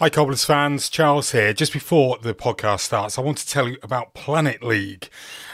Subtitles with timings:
[0.00, 0.88] Hi, Cobblers fans.
[0.88, 1.52] Charles here.
[1.52, 5.08] Just before the podcast starts, I want to tell you about Planet League.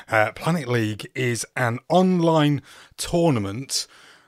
[0.06, 2.61] Uh, Planet League is an online
[2.98, 3.87] tournament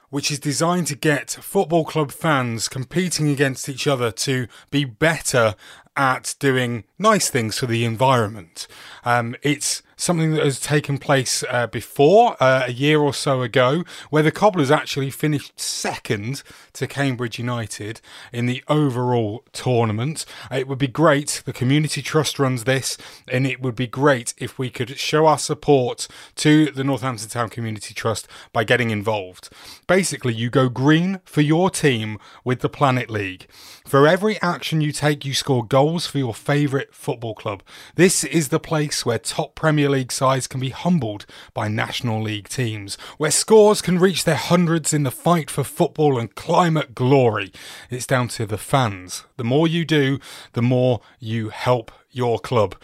[0.09, 5.55] which is designed to get football club fans competing against each other to be better
[5.99, 8.67] at doing nice things for the environment.
[9.05, 13.83] Um, it's something that has taken place uh, before, uh, a year or so ago,
[14.11, 16.43] where the Cobblers actually finished second
[16.75, 18.01] to Cambridge United
[18.33, 20.27] in the overall tournament.
[20.51, 24.59] It would be great, the Community Trust runs this, and it would be great if
[24.59, 29.49] we could show our support to the Northampton Town Community Trust by getting involved.
[29.87, 33.47] Basically, you go green for your team with the Planet League.
[33.87, 37.63] For every action you take, you score goals for your favourite football club.
[37.95, 42.49] This is the place where top Premier League sides can be humbled by National League
[42.49, 47.53] teams, where scores can reach their hundreds in the fight for football and climate glory.
[47.91, 49.25] It's down to the fans.
[49.37, 50.19] The more you do,
[50.53, 52.75] the more you help your club.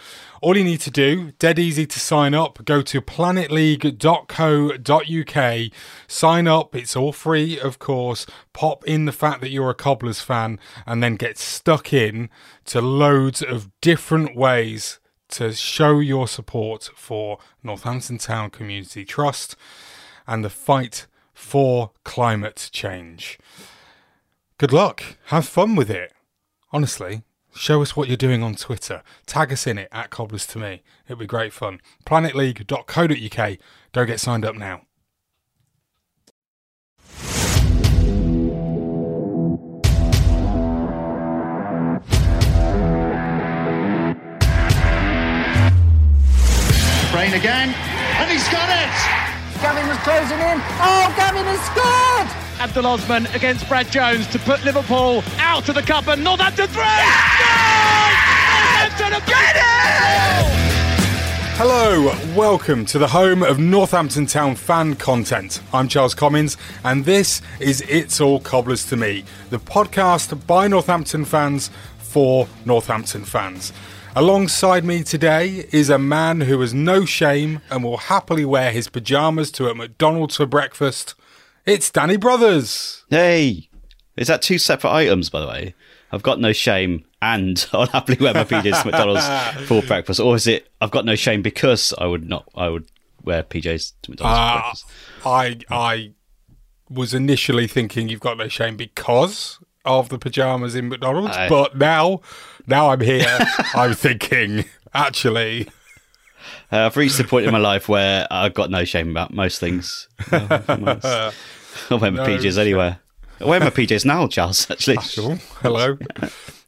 [0.42, 5.72] All you need to do, dead easy to sign up, go to planetleague.co.uk,
[6.06, 10.20] sign up, it's all free, of course, pop in the fact that you're a Cobblers
[10.20, 12.28] fan, and then get stuck in
[12.66, 14.98] to loads of different ways
[15.32, 19.56] to show your support for Northampton Town Community Trust
[20.26, 23.38] and the fight for climate change.
[24.58, 26.12] Good luck, have fun with it.
[26.72, 27.22] Honestly,
[27.54, 29.02] Show us what you're doing on Twitter.
[29.26, 30.82] Tag us in it at Cobblers to Me.
[31.06, 31.80] It'd be great fun.
[32.06, 33.58] Planetleague.co.uk.
[33.92, 34.82] Go get signed up now.
[47.32, 48.92] Brain again, and he's got it!
[49.62, 50.60] Gavin was closing in.
[50.80, 52.28] Oh, Gavin has scored!
[52.60, 56.82] Abdul Osman against Brad Jones to put Liverpool out of the cup and Northampton three.
[58.74, 59.62] Northampton get it!
[61.56, 65.62] Hello, welcome to the home of Northampton Town fan content.
[65.72, 71.24] I'm Charles Commins, and this is It's All Cobblers to Me, the podcast by Northampton
[71.24, 73.72] fans for Northampton fans.
[74.14, 78.86] Alongside me today is a man who has no shame and will happily wear his
[78.88, 81.14] pyjamas to a McDonald's for breakfast.
[81.64, 83.04] It's Danny Brothers.
[83.08, 83.70] Hey,
[84.14, 85.74] is that two separate items, by the way?
[86.12, 90.36] I've got no shame and I'll happily wear my PJs to McDonald's for breakfast, or
[90.36, 92.90] is it I've got no shame because I would not I would
[93.24, 94.86] wear PJs to McDonald's uh, for breakfast?
[95.24, 96.12] I I
[96.90, 101.48] was initially thinking you've got no shame because of the pajamas in McDonald's, I...
[101.48, 102.20] but now
[102.66, 103.38] now I'm here,
[103.74, 105.68] I'm thinking actually.
[106.72, 109.60] Uh, I've reached the point in my life where I've got no shame about most
[109.60, 110.08] things.
[110.32, 111.32] I
[111.90, 112.98] wear my no, PJs anywhere.
[113.40, 114.96] I wear my PJs now, Charles, actually.
[115.14, 115.36] Cool.
[115.60, 115.98] Hello.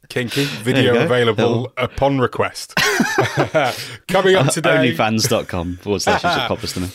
[0.09, 2.75] Kinky video available upon request.
[4.07, 4.93] Coming up today.
[4.95, 6.87] Onlyfans.com forward slash me.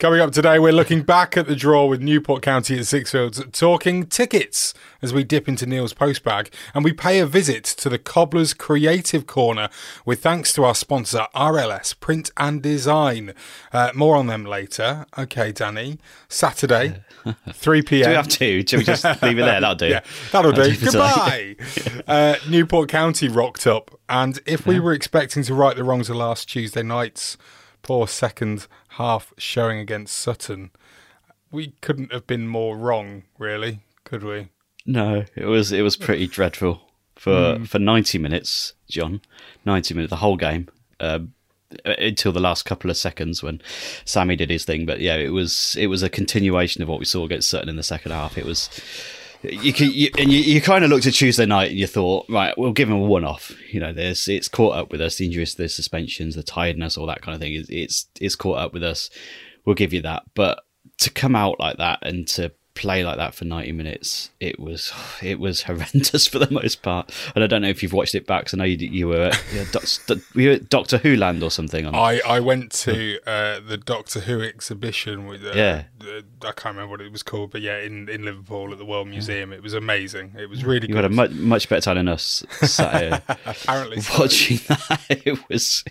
[0.00, 4.06] Coming up today, we're looking back at the draw with Newport County at Sixfields, talking
[4.06, 8.54] tickets as we dip into Neil's postbag, and we pay a visit to the Cobbler's
[8.54, 9.68] Creative Corner
[10.06, 13.34] with thanks to our sponsor RLS Print and Design.
[13.74, 15.04] Uh, more on them later.
[15.18, 15.98] Okay, Danny.
[16.30, 17.02] Saturday,
[17.52, 18.04] 3 p.m.
[18.04, 18.66] Do we have to?
[18.66, 19.60] Should we just leave it there?
[19.60, 19.86] That'll do.
[19.88, 20.00] yeah,
[20.32, 20.76] that'll do.
[20.76, 21.56] do Goodbye.
[22.08, 26.16] uh, Newport County rocked up, and if we were expecting to right the wrongs of
[26.16, 27.36] last Tuesday night's
[27.82, 30.70] poor second half showing against Sutton,
[31.50, 34.48] we couldn't have been more wrong, really, could we?
[34.86, 36.80] No, it was it was pretty dreadful
[37.16, 39.20] for for ninety minutes, John.
[39.64, 40.68] Ninety minutes, the whole game,
[41.00, 41.34] um,
[41.84, 43.60] until the last couple of seconds when
[44.04, 44.86] Sammy did his thing.
[44.86, 47.76] But yeah, it was it was a continuation of what we saw against Sutton in
[47.76, 48.38] the second half.
[48.38, 48.68] It was.
[49.42, 52.26] You, can, you and you, you kind of looked at Tuesday night and you thought,
[52.28, 53.52] right, we'll give him a one off.
[53.72, 55.16] You know, there's it's caught up with us.
[55.16, 57.54] The injuries, the suspensions, the tiredness, all that kind of thing.
[57.54, 59.08] It's it's, it's caught up with us.
[59.64, 60.24] We'll give you that.
[60.34, 60.62] But
[60.98, 64.90] to come out like that and to play like that for 90 minutes it was
[65.20, 68.26] it was horrendous for the most part and i don't know if you've watched it
[68.26, 69.44] back because i know you, you were at,
[70.34, 73.76] you were at doctor who land or something on I, I went to uh, the
[73.76, 75.82] Doctor Who exhibition with uh, Yeah.
[76.02, 79.08] I can't remember what it was called, but yeah, in, in Liverpool at the World
[79.08, 80.34] Museum, it was amazing.
[80.38, 81.04] It was really you good.
[81.04, 84.20] had a much, much better time than us sat here Apparently, so.
[84.20, 85.84] watching that it was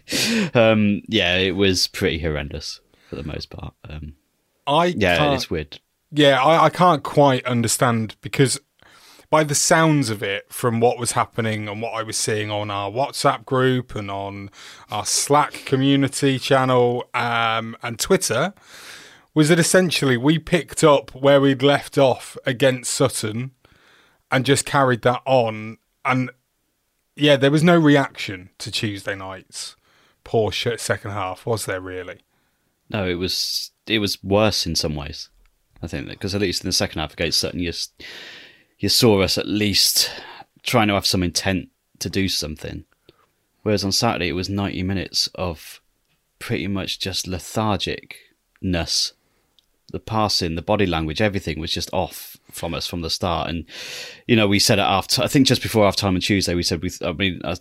[0.55, 4.13] um yeah it was pretty horrendous for the most part um
[4.65, 5.79] I yeah it's weird
[6.11, 8.59] Yeah, I, I can't quite understand because
[9.29, 12.71] by the sounds of it, from what was happening and what I was seeing on
[12.71, 14.49] our WhatsApp group and on
[14.89, 18.53] our Slack community channel um, and Twitter,
[19.35, 23.51] was that essentially we picked up where we'd left off against Sutton
[24.31, 25.77] and just carried that on.
[26.03, 26.31] And
[27.15, 29.75] yeah, there was no reaction to Tuesday night's
[30.23, 32.19] poor second half, was there really?
[32.89, 35.29] No, it was it was worse in some ways.
[35.81, 37.71] I think that because at least in the second half against Sutton, you
[38.79, 40.11] you saw us at least
[40.63, 42.85] trying to have some intent to do something.
[43.63, 45.81] Whereas on Saturday, it was ninety minutes of
[46.39, 49.13] pretty much just lethargicness.
[49.91, 53.49] The passing, the body language, everything was just off from us from the start.
[53.49, 53.65] And
[54.27, 55.23] you know, we said it after.
[55.23, 56.91] I think just before half time on Tuesday, we said we.
[57.03, 57.55] I mean, I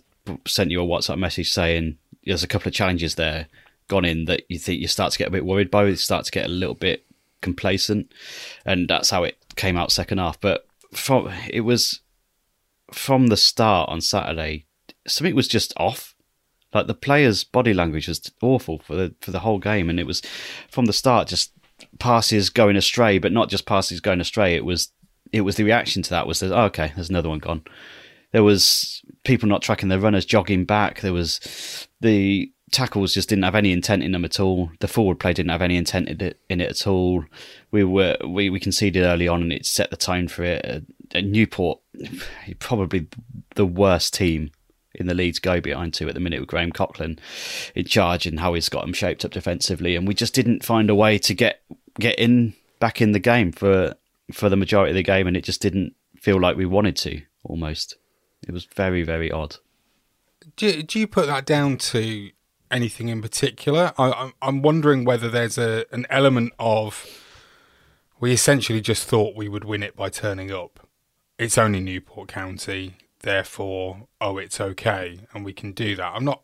[0.45, 3.47] sent you a WhatsApp message saying there's a couple of challenges there
[3.87, 5.85] gone in that you think you start to get a bit worried by.
[5.85, 7.03] You start to get a little bit
[7.41, 8.13] complacent,
[8.65, 10.39] and that's how it came out second half.
[10.39, 12.01] But from it was
[12.91, 14.65] from the start on Saturday,
[15.07, 16.15] something was just off.
[16.73, 20.05] Like the players' body language was awful for the for the whole game, and it
[20.05, 20.21] was
[20.69, 21.51] from the start just
[21.97, 24.55] passes going astray, but not just passes going astray.
[24.55, 24.91] It was
[25.31, 27.63] it was the reaction to that was oh, okay, there's another one gone.
[28.31, 31.01] There was people not tracking their runners, jogging back.
[31.01, 34.71] There was the tackles just didn't have any intent in them at all.
[34.79, 37.25] The forward play didn't have any intent in it, in it at all.
[37.71, 40.65] We were we, we conceded early on, and it set the tone for it.
[40.65, 41.79] Uh, Newport,
[42.59, 43.07] probably
[43.55, 44.51] the worst team
[44.93, 47.19] in the league to go behind to at the minute with Graham Coughlan
[47.75, 50.89] in charge and how he's got them shaped up defensively, and we just didn't find
[50.89, 51.61] a way to get
[51.99, 53.95] get in back in the game for
[54.31, 57.21] for the majority of the game, and it just didn't feel like we wanted to.
[57.43, 57.95] Almost,
[58.47, 59.57] it was very very odd.
[60.55, 62.31] Do, do you put that down to
[62.71, 63.93] anything in particular?
[63.97, 67.05] I, I'm, I'm wondering whether there's a an element of
[68.19, 70.87] we essentially just thought we would win it by turning up.
[71.37, 76.13] It's only Newport County, therefore, oh, it's okay, and we can do that.
[76.13, 76.41] I'm not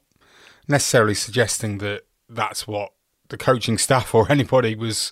[0.67, 2.93] necessarily suggesting that that's what
[3.29, 5.11] the coaching staff or anybody was,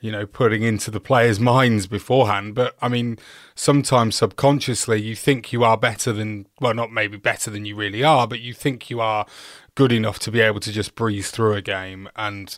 [0.00, 2.54] you know, putting into the players' minds beforehand.
[2.54, 3.18] But I mean,
[3.54, 8.04] sometimes subconsciously you think you are better than, well, not maybe better than you really
[8.04, 9.26] are, but you think you are
[9.74, 12.08] good enough to be able to just breeze through a game.
[12.16, 12.56] And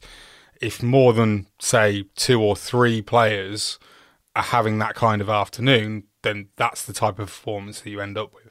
[0.60, 3.78] if more than, say, two or three players
[4.34, 8.18] are having that kind of afternoon, then that's the type of performance that you end
[8.18, 8.46] up with.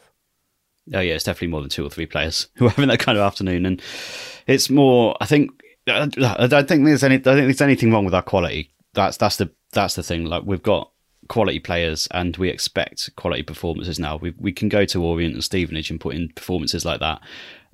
[0.93, 3.17] Oh yeah, it's definitely more than two or three players who are having that kind
[3.17, 3.81] of afternoon, and
[4.47, 5.15] it's more.
[5.19, 5.51] I think
[5.87, 7.15] I don't think there's any.
[7.15, 8.71] I think there's anything wrong with our quality.
[8.93, 10.25] That's that's the that's the thing.
[10.25, 10.91] Like we've got
[11.27, 14.17] quality players, and we expect quality performances now.
[14.17, 17.21] We we can go to Orient and Stevenage and put in performances like that.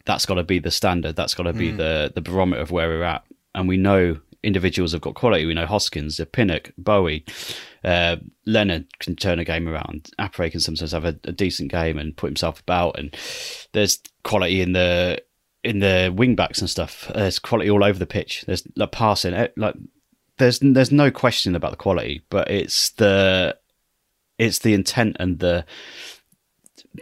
[0.05, 1.15] That's got to be the standard.
[1.15, 3.24] That's got to be the the barometer of where we're at.
[3.53, 5.46] And we know individuals have got quality.
[5.46, 7.25] We know Hoskins, Pinnock, Bowie,
[7.84, 10.10] uh, Leonard can turn a game around.
[10.20, 12.98] Appéré can sometimes have a, a decent game and put himself about.
[12.98, 13.15] And
[13.74, 15.22] there's quality in the
[15.63, 17.10] in the wing backs and stuff.
[17.13, 18.43] There's quality all over the pitch.
[18.48, 19.75] There's like passing, eh, like
[20.38, 23.58] there's there's no question about the quality, but it's the
[24.38, 25.65] it's the intent and the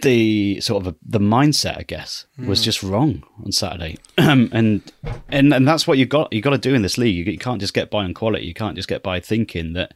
[0.03, 4.83] the sort of a, the mindset, I guess, was just wrong on Saturday, and
[5.29, 6.31] and and that's what you got.
[6.31, 7.15] You got to do in this league.
[7.15, 8.45] You, you can't just get by on quality.
[8.45, 9.95] You can't just get by thinking that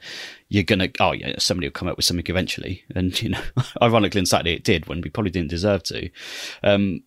[0.50, 0.90] you're gonna.
[1.00, 2.84] Oh yeah, somebody will come up with something eventually.
[2.96, 3.42] And you know,
[3.82, 6.10] ironically, on Saturday it did when we probably didn't deserve to.
[6.64, 7.04] Um,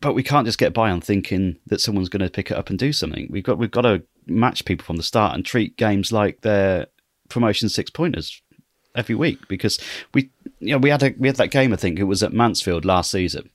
[0.00, 2.68] but we can't just get by on thinking that someone's going to pick it up
[2.68, 3.28] and do something.
[3.30, 6.88] We've got we've got to match people from the start and treat games like they're
[7.28, 8.42] promotion six pointers
[8.94, 9.78] every week because
[10.12, 12.32] we you know we had a we had that game I think it was at
[12.32, 13.50] Mansfield last season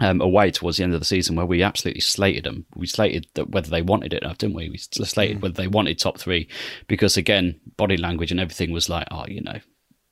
[0.00, 2.66] um, away towards the end of the season where we absolutely slated them.
[2.74, 4.68] We slated that whether they wanted it enough, didn't we?
[4.68, 5.42] We slated mm.
[5.42, 6.48] whether they wanted top three
[6.86, 9.58] because again, body language and everything was like, oh, you know,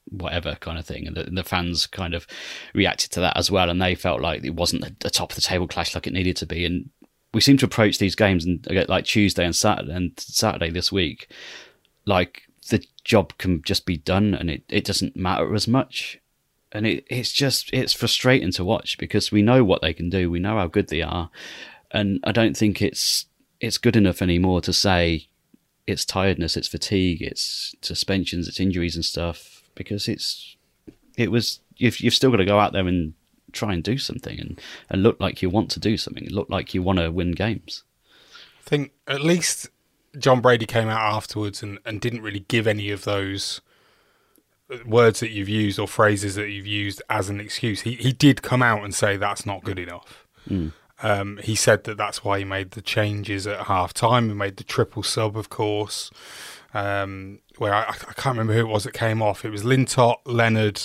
[0.09, 2.27] whatever kind of thing, and the, and the, fans kind of
[2.75, 5.37] reacted to that as well, and they felt like it wasn't a, a top of
[5.37, 6.91] the table clash like it needed to be, and
[7.33, 11.31] we seem to approach these games and like Tuesday and Saturday and Saturday this week,
[12.07, 12.43] like
[13.05, 16.19] job can just be done and it, it doesn't matter as much.
[16.73, 20.31] And it, it's just it's frustrating to watch because we know what they can do,
[20.31, 21.31] we know how good they are,
[21.93, 23.27] and I don't think it's
[23.61, 25.29] it's good enough anymore to say
[25.87, 30.57] it's tiredness, it's fatigue, it's suspensions, it's injuries and stuff because it's
[31.17, 33.15] it was you've you've still got to go out there and
[33.53, 36.75] try and do something and, and look like you want to do something, look like
[36.75, 37.85] you want to win games.
[38.67, 39.69] I think at least
[40.19, 43.61] Jon Brady came out afterwards and, and didn't really give any of those
[44.87, 47.83] words that you've used or phrases that you've used as an excuse.
[47.83, 50.27] He he did come out and say that's not good enough.
[50.49, 50.73] Mm.
[51.03, 54.29] Um, he said that that's why he made the changes at half time.
[54.29, 56.11] He made the triple sub, of course,
[56.73, 59.45] um, where I, I, can't remember who it was that came off.
[59.45, 60.81] It was Lintott, Leonard,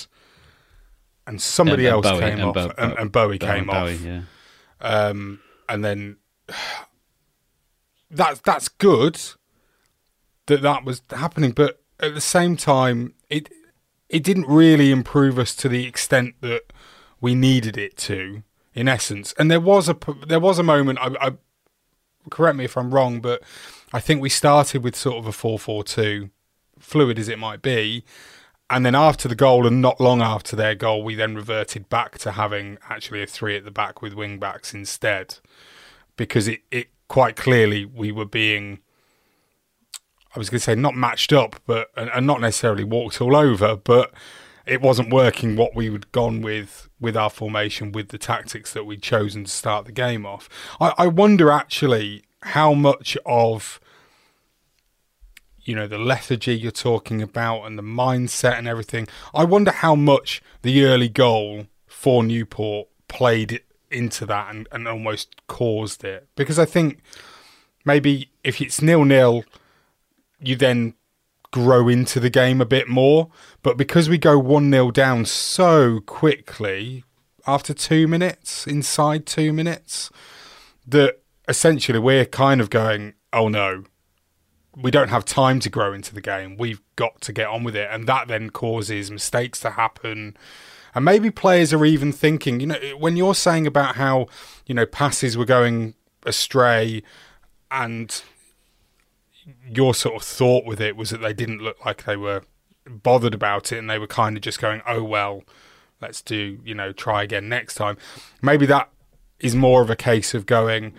[1.27, 4.01] and somebody and, else Bowie, came and off, Bo- and, and, Bowie came Bowie, off.
[4.01, 4.21] Yeah.
[4.81, 6.17] Um, and then
[8.09, 9.19] that's that's good
[10.47, 13.49] that that was happening, but at the same time, it
[14.09, 16.73] it didn't really improve us to the extent that
[17.21, 18.43] we needed it to.
[18.75, 19.97] In essence, and there was a
[20.27, 20.99] there was a moment.
[21.01, 21.31] I, I
[22.29, 23.41] correct me if I'm wrong, but
[23.91, 26.29] I think we started with sort of a four four two,
[26.77, 28.05] fluid as it might be,
[28.69, 32.19] and then after the goal and not long after their goal, we then reverted back
[32.19, 35.39] to having actually a three at the back with wing backs instead,
[36.15, 38.79] because it it quite clearly we were being
[40.33, 43.75] I was going to say not matched up, but and, not necessarily walked all over,
[43.75, 44.13] but
[44.65, 48.85] it wasn't working what we had gone with with our formation, with the tactics that
[48.85, 50.47] we'd chosen to start the game off.
[50.79, 53.79] I, I wonder actually how much of
[55.61, 59.07] you know the lethargy you're talking about and the mindset and everything.
[59.33, 65.35] I wonder how much the early goal for Newport played into that and, and almost
[65.47, 66.27] caused it.
[66.35, 66.99] Because I think
[67.85, 69.43] maybe if it's nil nil,
[70.41, 70.93] you then
[71.51, 73.29] grow into the game a bit more.
[73.61, 77.03] But because we go 1 0 down so quickly,
[77.47, 80.11] after two minutes, inside two minutes,
[80.87, 83.83] that essentially we're kind of going, oh no,
[84.75, 86.55] we don't have time to grow into the game.
[86.57, 87.89] We've got to get on with it.
[87.91, 90.37] And that then causes mistakes to happen.
[90.99, 94.27] And maybe players are even thinking, you know, when you're saying about how,
[94.65, 95.93] you know, passes were going
[96.25, 97.03] astray
[97.71, 98.21] and
[99.65, 102.43] your sort of thought with it was that they didn't look like they were
[102.85, 105.43] bothered about it and they were kind of just going, oh, well,
[106.01, 107.95] let's do, you know, try again next time.
[108.41, 108.89] Maybe that
[109.39, 110.91] is more of a case of going,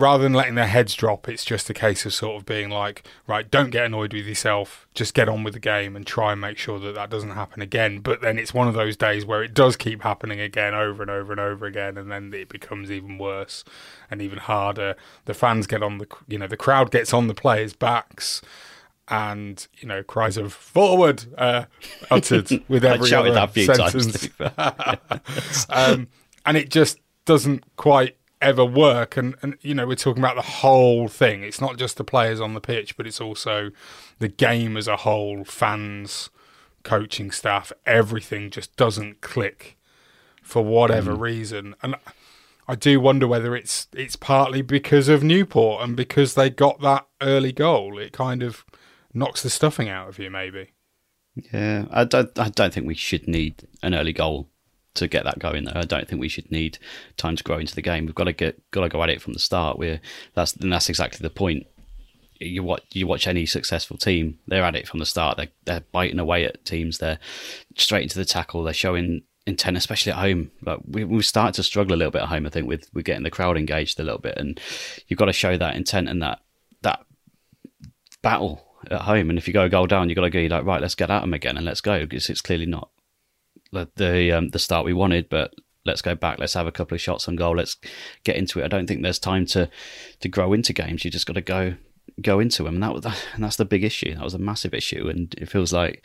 [0.00, 3.06] rather than letting their heads drop, it's just a case of sort of being like,
[3.26, 6.40] right, don't get annoyed with yourself, just get on with the game and try and
[6.40, 8.00] make sure that that doesn't happen again.
[8.00, 11.10] But then it's one of those days where it does keep happening again over and
[11.10, 13.64] over and over again, and then it becomes even worse
[14.10, 14.96] and even harder.
[15.26, 18.40] The fans get on the, you know, the crowd gets on the players' backs.
[19.12, 21.64] And you know, cries of "forward" uh,
[22.12, 24.28] uttered with every other sentence,
[25.68, 26.06] um,
[26.46, 29.16] and it just doesn't quite ever work.
[29.16, 31.42] And, and, you know, we're talking about the whole thing.
[31.42, 33.70] It's not just the players on the pitch, but it's also
[34.18, 36.30] the game as a whole, fans,
[36.82, 39.76] coaching staff, everything just doesn't click
[40.42, 41.20] for whatever mm.
[41.20, 41.74] reason.
[41.82, 41.96] And
[42.66, 47.06] I do wonder whether it's it's partly because of Newport and because they got that
[47.20, 47.98] early goal.
[47.98, 48.64] It kind of
[49.12, 50.72] knocks the stuffing out of you, maybe.
[51.52, 52.36] Yeah, I don't.
[52.38, 54.48] I don't think we should need an early goal
[54.94, 55.64] to get that going.
[55.64, 56.78] Though I don't think we should need
[57.16, 58.06] time to grow into the game.
[58.06, 59.78] We've got to get got to go at it from the start.
[59.78, 60.00] We're
[60.34, 61.66] that's and that's exactly the point.
[62.38, 65.36] You watch you watch any successful team, they're at it from the start.
[65.36, 66.98] They're they're biting away at teams.
[66.98, 67.18] They're
[67.76, 68.64] straight into the tackle.
[68.64, 70.50] They're showing intent, especially at home.
[70.62, 72.46] But we we started to struggle a little bit at home.
[72.46, 74.58] I think with with getting the crowd engaged a little bit, and
[75.08, 76.40] you've got to show that intent and that
[76.82, 77.04] that
[78.22, 79.30] battle at home.
[79.30, 81.10] And if you go a goal down, you've got to go like right, let's get
[81.10, 82.90] at them again and let's go because it's clearly not
[83.72, 86.38] the um, the start we wanted, but let's go back.
[86.38, 87.56] Let's have a couple of shots on goal.
[87.56, 87.76] Let's
[88.24, 88.64] get into it.
[88.64, 89.70] I don't think there's time to
[90.20, 91.04] to grow into games.
[91.04, 91.74] You just got to go
[92.20, 94.14] go into them, and that was and that's the big issue.
[94.14, 96.04] That was a massive issue, and it feels like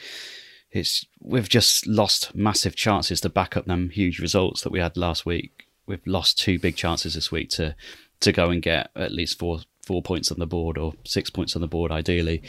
[0.71, 4.97] it's we've just lost massive chances to back up them huge results that we had
[4.97, 5.67] last week.
[5.87, 7.75] We've lost two big chances this week to
[8.21, 11.55] to go and get at least four four points on the board or six points
[11.55, 12.41] on the board ideally.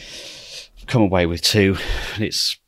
[0.86, 1.76] Come away with two.
[2.18, 2.58] It's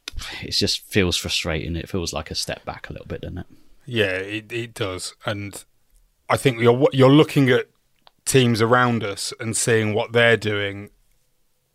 [0.43, 1.77] it just feels frustrating.
[1.77, 3.47] It feels like a step back a little bit, doesn't it?
[3.87, 5.65] Yeah, it it does, and
[6.29, 7.69] I think you're you're looking at
[8.25, 10.91] teams around us and seeing what they're doing.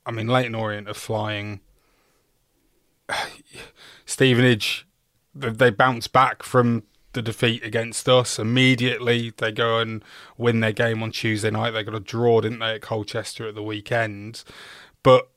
[0.05, 1.61] I mean, Leyton Orient are flying.
[4.05, 4.87] Stevenage,
[5.33, 6.83] they bounce back from
[7.13, 9.33] the defeat against us immediately.
[9.35, 10.03] They go and
[10.37, 11.71] win their game on Tuesday night.
[11.71, 14.43] They got a draw, didn't they, at Colchester at the weekend?
[15.01, 15.29] But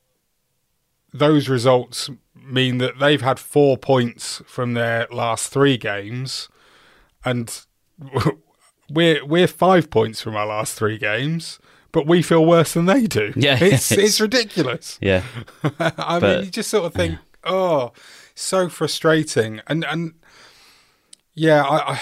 [1.18, 6.48] those results mean that they've had four points from their last three games,
[7.24, 7.64] and
[8.90, 11.58] we're we're five points from our last three games.
[11.92, 13.32] But we feel worse than they do.
[13.36, 14.98] Yeah, it's it's ridiculous.
[15.00, 15.22] Yeah,
[15.80, 17.92] I But- mean, you just sort of think, oh,
[18.34, 20.14] so frustrating, and and
[21.34, 22.00] yeah, I, I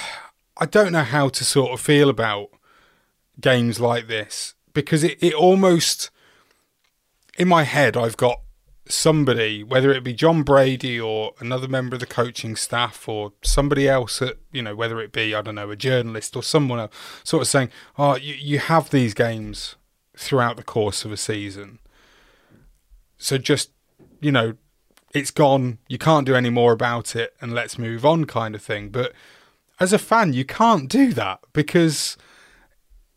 [0.59, 2.49] I don't know how to sort of feel about
[3.41, 6.11] games like this because it, it almost
[7.37, 8.41] in my head I've got
[8.87, 13.89] somebody, whether it be Jon Brady or another member of the coaching staff or somebody
[13.89, 16.95] else at you know, whether it be, I don't know, a journalist or someone else,
[17.23, 19.77] sort of saying, Oh, you, you have these games
[20.17, 21.79] throughout the course of a season.
[23.19, 23.71] So just,
[24.21, 24.55] you know,
[25.15, 28.63] it's gone, you can't do any more about it and let's move on kind of
[28.63, 28.91] thing.
[28.91, 29.13] But
[29.81, 32.17] as a fan, you can't do that because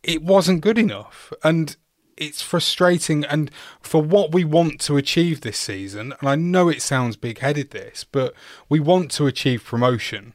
[0.04, 1.34] it wasn't good enough.
[1.44, 1.76] And
[2.18, 3.24] it's frustrating.
[3.26, 7.40] And for what we want to achieve this season, and I know it sounds big
[7.40, 8.34] headed, this, but
[8.68, 10.34] we want to achieve promotion.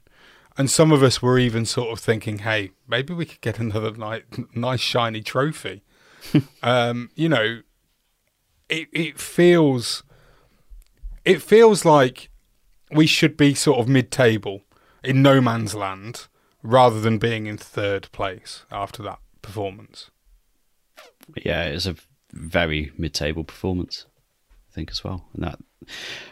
[0.57, 3.93] And some of us were even sort of thinking, hey, maybe we could get another
[3.93, 5.83] ni- nice, shiny trophy.
[6.63, 7.63] um, you know,
[8.69, 10.03] it, it feels
[11.25, 12.31] it feels like
[12.91, 14.63] we should be sort of mid-table
[15.05, 16.27] in no man's land
[16.63, 20.11] rather than being in third place after that performance.
[21.37, 21.97] Yeah, it was a
[22.33, 24.07] very mid-table performance,
[24.71, 25.25] I think as well.
[25.35, 25.59] And that,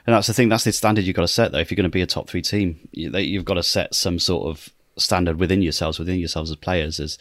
[0.07, 0.49] and that's the thing.
[0.49, 1.59] That's the standard you've got to set, though.
[1.59, 4.19] If you're going to be a top three team, you, you've got to set some
[4.19, 7.19] sort of standard within yourselves, within yourselves as players, as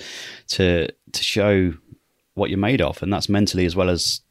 [0.50, 1.74] to to show
[2.36, 4.22] what you're made of, and that's mentally as well as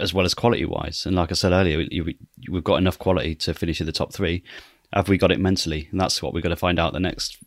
[0.00, 1.06] as well as quality wise.
[1.06, 2.14] And like I said earlier, you,
[2.50, 4.42] we've got enough quality to finish in the top three.
[4.92, 5.88] Have we got it mentally?
[5.90, 7.38] And that's what we're going to find out the next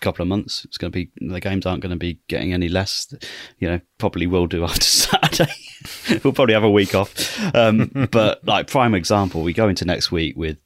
[0.00, 0.64] couple of months.
[0.64, 3.12] It's going to be the games aren't going to be getting any less.
[3.58, 5.52] You know, probably will do after Saturday.
[6.24, 7.54] we'll probably have a week off.
[7.54, 10.58] Um, but like prime example, we go into next week with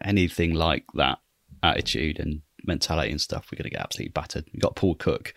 [0.00, 1.18] anything like that
[1.62, 3.48] attitude and mentality and stuff.
[3.50, 4.44] We're going to get absolutely battered.
[4.52, 5.34] We got Paul Cook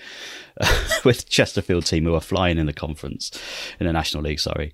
[1.06, 3.32] with Chesterfield team who are flying in the conference
[3.80, 4.40] in the National League.
[4.40, 4.74] Sorry.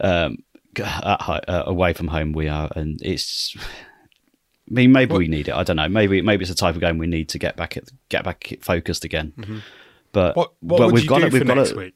[0.00, 0.38] Um,
[0.78, 3.54] at, uh, away from home we are, and it's.
[4.72, 5.54] I mean, maybe we need it.
[5.54, 5.88] I don't know.
[5.88, 7.76] Maybe maybe it's the type of game we need to get back
[8.08, 9.62] get back focused again.
[10.12, 11.32] But What what but we've got do it.
[11.32, 11.76] We've got it.
[11.76, 11.94] week?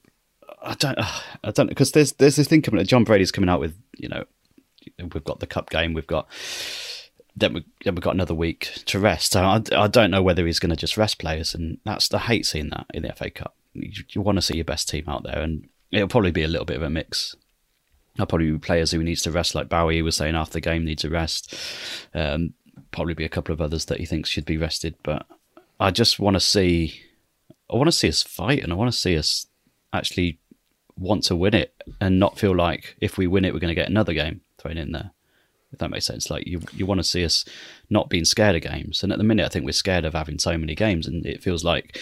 [0.62, 0.98] I don't.
[0.98, 2.84] I don't because there's there's this thing coming.
[2.84, 4.24] Jon Brady's coming out with you know
[4.98, 5.94] we've got the cup game.
[5.94, 6.28] We've got
[7.34, 9.32] then we then we've got another week to rest.
[9.32, 12.18] So I, I don't know whether he's going to just rest players, and that's I
[12.18, 13.54] hate seeing that in the FA Cup.
[13.74, 16.48] You, you want to see your best team out there, and it'll probably be a
[16.48, 17.36] little bit of a mix.
[18.16, 20.84] There'll probably be players who needs to rest, like Bowie was saying after the game
[20.84, 21.54] needs a rest.
[22.14, 22.54] Um,
[22.90, 25.26] probably be a couple of others that he thinks should be rested, but
[25.78, 27.00] I just want to see.
[27.70, 29.46] I want to see us fight, and I want to see us
[29.92, 30.38] actually
[30.98, 33.80] want to win it, and not feel like if we win it, we're going to
[33.80, 35.10] get another game thrown in there.
[35.72, 37.44] If that makes sense, like you, you want to see us
[37.90, 40.38] not being scared of games, and at the minute, I think we're scared of having
[40.38, 41.98] so many games, and it feels like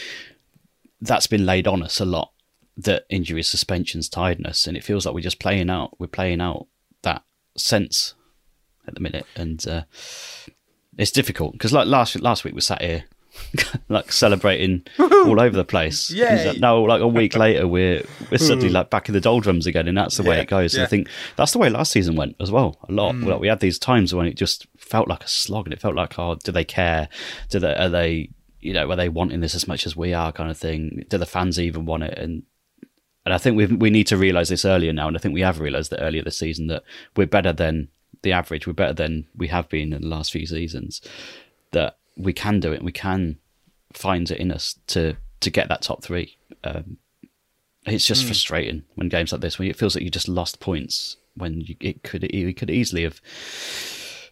[1.00, 2.30] that's been laid on us a lot.
[2.76, 5.98] That injuries, suspensions, tiredness, and it feels like we're just playing out.
[5.98, 6.66] We're playing out
[7.02, 7.22] that
[7.56, 8.14] sense
[8.86, 9.82] at the minute, and uh,
[10.98, 13.04] it's difficult because like last last week we sat here
[13.88, 16.11] like celebrating all over the place.
[16.11, 16.57] Yay.
[16.59, 19.96] Now, like a week later, we're we're suddenly like back in the doldrums again, and
[19.96, 20.76] that's the way it goes.
[20.76, 20.85] Yeah.
[20.85, 22.78] I think that's the way last season went as well.
[22.88, 23.14] A lot.
[23.14, 23.26] Mm.
[23.26, 25.96] Like, we had these times when it just felt like a slog, and it felt
[25.96, 27.09] like, oh, do they care?
[27.50, 28.30] Do they are they
[28.61, 31.04] you know are they wanting this as much as we are, kind of thing?
[31.09, 32.18] Do the fans even want it?
[32.18, 32.44] And
[33.24, 35.42] and I think we we need to realize this earlier now, and I think we
[35.42, 36.85] have realized that earlier this season that
[37.16, 37.88] we're better than
[38.24, 38.66] the average.
[38.66, 41.00] We're better than we have been in the last few seasons.
[41.70, 42.76] That we can do it.
[42.76, 43.38] and We can
[43.92, 46.37] find it in us to to get that top three.
[46.64, 46.98] Um,
[47.87, 51.16] it's just frustrating when games like this, when it feels like you just lost points
[51.37, 53.20] when you, it could it could easily have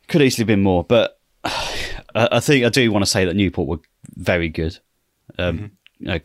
[0.08, 0.84] could easily been more.
[0.84, 1.20] But
[2.14, 3.80] I, think I do want to say that Newport were
[4.14, 4.78] very good.
[5.38, 5.66] Um, mm-hmm.
[5.98, 6.18] You know,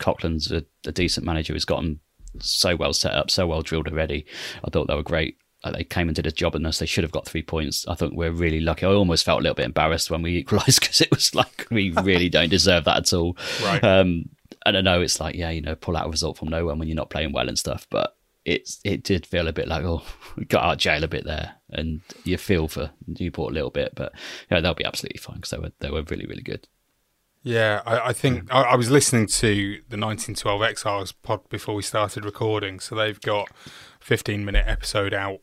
[0.50, 2.00] a, a decent manager who's gotten
[2.40, 4.26] so well set up, so well drilled already.
[4.64, 5.38] I thought they were great.
[5.72, 6.78] They came and did a job in us.
[6.78, 7.86] They should have got three points.
[7.88, 8.86] I think we're really lucky.
[8.86, 11.90] I almost felt a little bit embarrassed when we equalised because it was like we
[11.90, 13.36] really don't deserve that at all.
[13.62, 13.82] Right.
[13.82, 14.30] Um,
[14.66, 16.88] and I know it's like yeah, you know, pull out a result from nowhere when
[16.88, 20.02] you're not playing well and stuff, but it's it did feel a bit like oh
[20.36, 23.70] we got out of jail a bit there, and you feel for Newport a little
[23.70, 24.12] bit, but
[24.50, 26.66] yeah, they'll be absolutely fine because they were they were really really good.
[27.42, 29.54] Yeah, I, I think I, I, was listening to
[29.88, 33.48] the 1912 Exiles pod before we started recording, so they've got
[34.00, 35.40] 15 minute episode out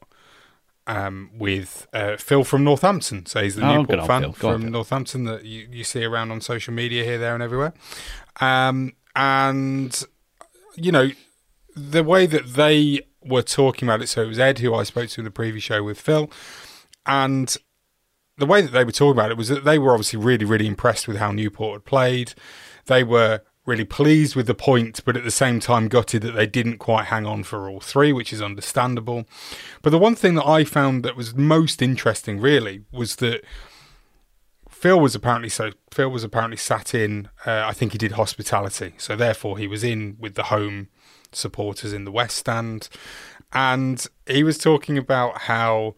[0.88, 3.26] um, with uh, Phil from Northampton.
[3.26, 6.74] So he's the oh, Newport fan from Northampton that you, you see around on social
[6.74, 7.74] media here, there, and everywhere.
[8.40, 10.04] Um, and
[10.76, 11.10] you know
[11.76, 14.08] the way that they were talking about it.
[14.08, 16.30] So it was Ed who I spoke to in the previous show with Phil,
[17.06, 17.56] and
[18.38, 20.68] the way that they were talking about it was that they were obviously really, really
[20.68, 22.34] impressed with how Newport had played.
[22.86, 26.46] They were really pleased with the point, but at the same time gutted that they
[26.46, 29.26] didn't quite hang on for all three, which is understandable.
[29.82, 33.44] But the one thing that I found that was most interesting, really, was that
[34.70, 35.72] Phil was apparently so.
[35.92, 37.30] Phil was apparently sat in.
[37.46, 40.90] Uh, I think he did hospitality, so therefore he was in with the home
[41.32, 42.88] supporters in the West Stand,
[43.52, 45.96] and he was talking about how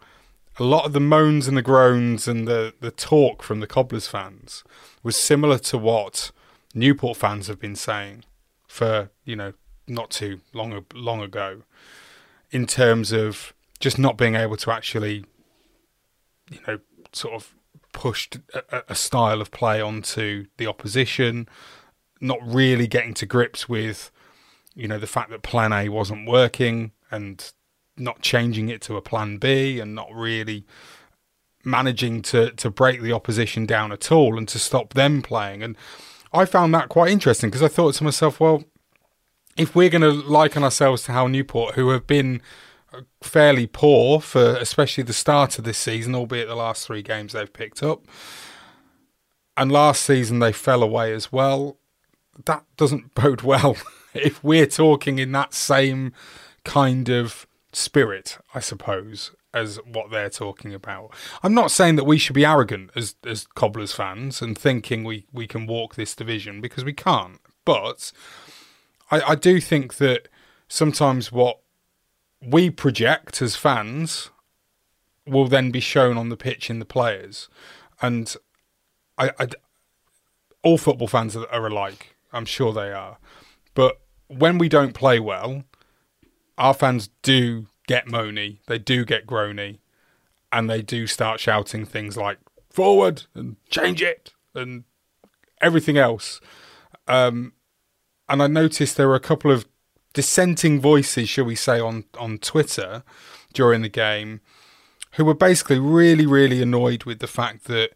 [0.59, 4.07] a lot of the moans and the groans and the, the talk from the Cobblers
[4.07, 4.63] fans
[5.03, 6.31] was similar to what
[6.77, 8.23] Newport fans have been saying
[8.67, 9.53] for, you know,
[9.87, 11.63] not too long long ago
[12.51, 15.25] in terms of just not being able to actually,
[16.49, 16.79] you know,
[17.11, 17.53] sort of
[17.93, 21.47] pushed a, a style of play onto the opposition,
[22.21, 24.11] not really getting to grips with,
[24.75, 27.51] you know, the fact that plan A wasn't working and
[27.97, 30.65] not changing it to a plan B and not really
[31.63, 35.63] managing to to break the opposition down at all and to stop them playing.
[35.63, 35.75] And
[36.33, 38.63] I found that quite interesting because I thought to myself, well,
[39.57, 42.41] if we're going to liken ourselves to how Newport, who have been
[42.93, 47.33] uh, fairly poor for especially the start of this season, albeit the last three games
[47.33, 48.05] they've picked up,
[49.55, 51.77] and last season they fell away as well.
[52.45, 53.77] That doesn't bode well
[54.13, 56.13] if we're talking in that same
[56.63, 61.13] kind of spirit, I suppose, as what they're talking about.
[61.41, 65.25] I'm not saying that we should be arrogant as as Cobblers fans and thinking we,
[65.31, 67.39] we can walk this division because we can't.
[67.65, 68.11] But
[69.11, 70.27] I, I do think that
[70.67, 71.59] sometimes what
[72.41, 74.29] we project as fans
[75.25, 77.49] will then be shown on the pitch in the players.
[78.01, 78.33] And
[79.17, 79.47] I, I
[80.63, 82.15] all football fans are, are alike.
[82.31, 83.17] I'm sure they are.
[83.73, 85.63] But when we don't play well,
[86.57, 89.79] our fans do get moany, they do get groany,
[90.51, 92.37] and they do start shouting things like
[92.69, 94.83] forward and change it and
[95.61, 96.39] everything else.
[97.07, 97.53] Um,
[98.29, 99.65] and I noticed there were a couple of
[100.13, 103.03] dissenting voices, shall we say, on, on Twitter
[103.53, 104.41] during the game
[105.13, 107.91] who were basically really, really annoyed with the fact that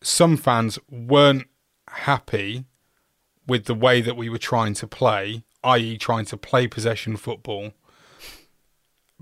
[0.00, 1.46] some fans weren't
[1.88, 2.64] happy
[3.46, 7.72] with the way that we were trying to play i.e., trying to play possession football.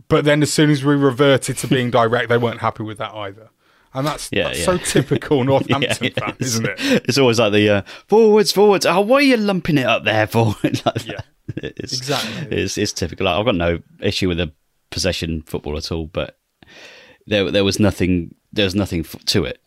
[0.09, 3.15] But then, as soon as we reverted to being direct, they weren't happy with that
[3.15, 3.51] either.
[3.95, 4.65] And that's, yeah, that's yeah.
[4.65, 6.77] so typical Northampton yeah, fan, isn't it?
[7.09, 8.85] It's always like the uh, forwards, forwards.
[8.85, 10.55] Oh, why are you lumping it up there for?
[10.63, 11.21] like yeah,
[11.57, 12.59] it's, exactly.
[12.59, 13.25] It's, it's typical.
[13.25, 14.53] Like, I've got no issue with the
[14.91, 16.39] possession football at all, but
[17.27, 19.61] there there was nothing there was nothing to it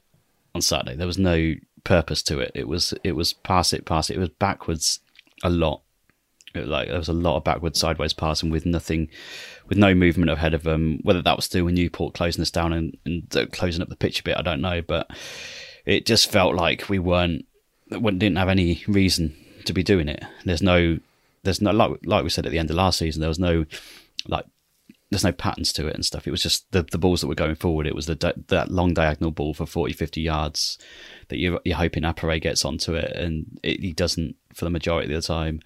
[0.53, 0.95] on Saturday.
[0.95, 2.51] There was no purpose to it.
[2.53, 4.17] It was it was pass it, pass it.
[4.17, 4.99] It was backwards
[5.43, 5.81] a lot
[6.55, 9.07] like there was a lot of backward sideways passing with nothing
[9.67, 12.73] with no movement ahead of them whether that was still with newport closing us down
[12.73, 15.09] and, and uh, closing up the pitch a bit i don't know but
[15.85, 17.45] it just felt like we weren't
[17.89, 19.35] didn't have any reason
[19.65, 20.23] to be doing it.
[20.45, 20.99] There's no
[21.43, 23.65] there's no like, like we said at the end of last season there was no
[24.27, 24.45] like
[25.09, 26.27] there's no patterns to it and stuff.
[26.27, 27.87] It was just the, the balls that were going forward.
[27.87, 30.77] It was the that long diagonal ball for 40, 50 yards
[31.29, 35.13] that you're, you're hoping Appéré gets onto it, and it, he doesn't for the majority
[35.13, 35.61] of the time.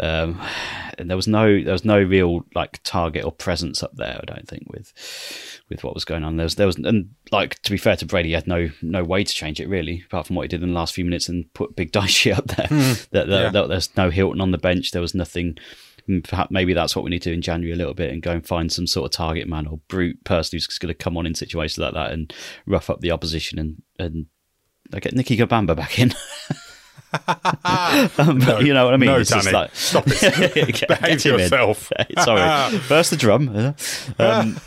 [0.00, 0.40] Um,
[0.98, 4.18] and there was no there was no real like target or presence up there.
[4.20, 4.92] I don't think with
[5.68, 6.36] with what was going on.
[6.36, 9.04] There was there was and like to be fair to Brady, he had no no
[9.04, 11.28] way to change it really, apart from what he did in the last few minutes
[11.28, 12.66] and put big Dyche up there.
[12.66, 13.50] Mm, that, that, yeah.
[13.50, 14.90] that, there's no Hylton on the bench.
[14.90, 15.56] There was nothing
[16.20, 18.32] perhaps maybe that's what we need to do in January a little bit and go
[18.32, 21.26] and find some sort of target man or brute person who's going to come on
[21.26, 22.32] in situations like that and
[22.66, 24.26] rough up the opposition and and
[25.00, 26.12] get Nicke Kabamba back in.
[28.18, 29.10] um, no, you know what I mean?
[29.10, 30.54] No, it's Danny, like, stop it.
[30.74, 31.92] get, Behave get yourself.
[32.22, 32.78] Sorry.
[32.78, 33.74] First the drum.
[34.18, 34.60] Um,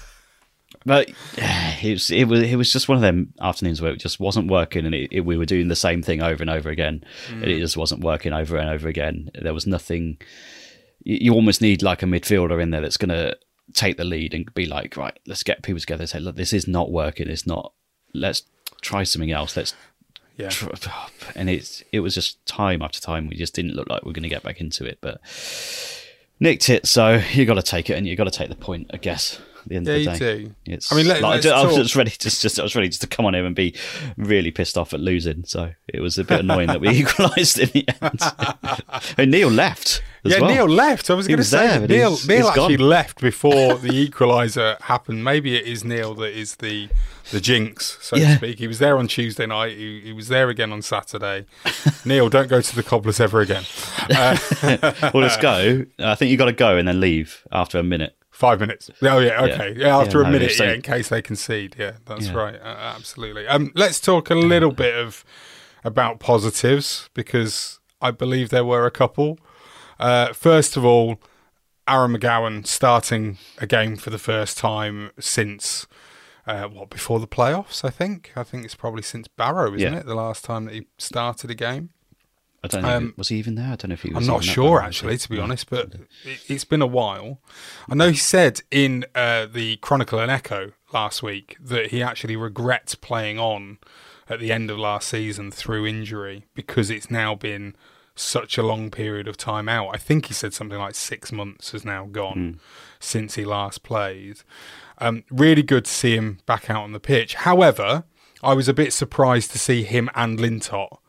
[0.85, 4.19] but it was it was it was just one of them afternoons where it just
[4.19, 7.03] wasn't working, and it, it, we were doing the same thing over and over again,
[7.27, 7.41] mm.
[7.41, 9.31] and it just wasn't working over and over again.
[9.33, 10.17] There was nothing.
[11.05, 13.37] You, almost need like a midfielder in there that's going to
[13.73, 16.01] take the lead and be like, right, let's get people together.
[16.01, 17.29] And say, look, this is not working.
[17.29, 17.71] It's not.
[18.13, 18.43] Let's
[18.81, 19.55] try something else.
[19.55, 19.73] Let's
[20.37, 20.51] yeah.
[20.87, 23.29] Oh, and it's it was just time after time.
[23.29, 25.21] We just didn't look like we are going to get back into it, but
[26.39, 26.87] nicked it.
[26.87, 29.39] So you got to take it, and you got to take the point, I guess.
[29.67, 30.55] The end yeah, of the day, you do.
[30.65, 33.01] It's, I mean, let, like, I, was just ready, just, just I was ready just
[33.01, 33.75] to come on here and be
[34.17, 35.43] really pissed off at losing.
[35.45, 39.01] So it was a bit annoying that we equalised in the end.
[39.17, 40.03] and Neil left.
[40.23, 40.49] yeah, well.
[40.51, 41.09] Neil left.
[41.09, 42.11] I was going to say there, Neil.
[42.11, 42.89] He's, Neil he's actually gone.
[42.89, 45.23] left before the equaliser happened.
[45.23, 46.89] Maybe it is Neil that is the
[47.31, 48.33] the jinx, so Yeah.
[48.33, 48.59] to speak.
[48.59, 49.75] He was there on Tuesday night.
[49.75, 51.45] He, he was there again on Saturday.
[52.05, 53.63] Neil, don't go to the cobblers ever again.
[54.09, 54.37] Uh,
[55.11, 55.85] well, let's go.
[55.99, 58.15] I think you got to go and then leave after a minute.
[58.35, 58.89] Five minutes.
[59.01, 59.73] Oh yeah, okay.
[59.77, 59.97] Yeah, Yeah.
[59.97, 61.75] after Yeah, a no, minute, so- yeah, in case they concede.
[61.79, 62.55] Yeah, that's right.
[62.55, 62.65] Uh,
[62.97, 63.47] absolutely.
[63.47, 65.23] Um, let's talk a little bit of
[65.85, 69.39] about positives because I believe there were a couple.
[69.99, 71.21] Uh, first of all,
[71.87, 75.87] Aaron McGowan starting a game for the first time since
[76.45, 77.85] uh, what before the playoffs.
[77.85, 78.33] I think.
[78.35, 80.05] I think it's probably since Barrow, isn't it?
[80.05, 81.91] The last time that he started a game.
[82.65, 82.97] I don't know.
[82.97, 83.71] Um, was he even there?
[83.71, 84.27] I don't know if he was.
[84.27, 87.39] I'm not sure actually, to be honest, but it, it's been a while.
[87.89, 92.35] I know he said in uh, the Chronicle and Echo last week that he actually
[92.35, 93.77] regrets playing on
[94.29, 97.75] at the end of last season through injury because it's now been
[98.15, 99.89] such a long period of time out.
[99.93, 102.61] I think he said something like six months has now gone
[102.99, 104.37] since he last played.
[104.99, 107.35] Um, really good to see him back out on the pitch.
[107.35, 108.05] However,
[108.41, 110.99] I was a bit surprised to see him and Lintott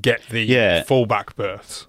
[0.00, 0.82] get the Yeah.
[0.82, 1.86] fullback berths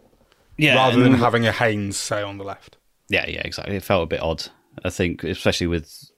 [0.58, 2.78] Yeah, rather than having a Haynes say on the left.
[3.10, 3.76] Yeah, yeah, exactly.
[3.76, 4.46] It felt a bit odd.
[4.86, 6.10] I think, especially with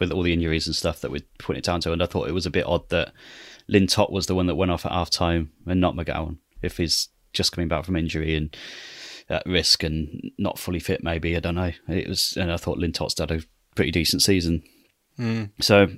[0.00, 2.28] with all the injuries and stuff that we put it down to, and I thought
[2.28, 3.12] it was a bit odd that
[3.68, 6.38] Lintott was the one that went off at half time and not McGowan.
[6.62, 8.56] If he's just coming back from injury and
[9.28, 11.72] at risk and not fully fit, maybe I don't know.
[11.88, 13.42] It was, and I thought Lintott's had a
[13.74, 14.62] pretty decent season.
[15.16, 15.44] Hmm.
[15.60, 15.88] So.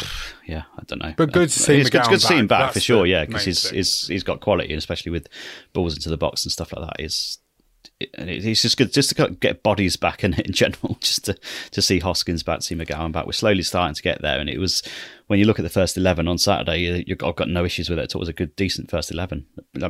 [0.44, 1.14] Yeah, I don't know.
[1.16, 2.60] But good to see It's good, good to see him back.
[2.66, 3.06] back for sure.
[3.06, 3.74] Yeah, because he's, thing.
[3.76, 5.28] he's he's got quality, and especially with
[5.72, 7.02] balls into the box and stuff like that.
[7.02, 7.38] Is
[8.18, 11.38] and it's just good just to get bodies back in in general, just to
[11.70, 13.24] to see Hoskins back, see McGowan back.
[13.26, 14.82] We're slowly starting to get there, and it was
[15.28, 17.88] when you look at the first eleven on Saturday, you, you I've got no issues
[17.88, 18.12] with it.
[18.12, 19.46] It was a good, decent first eleven.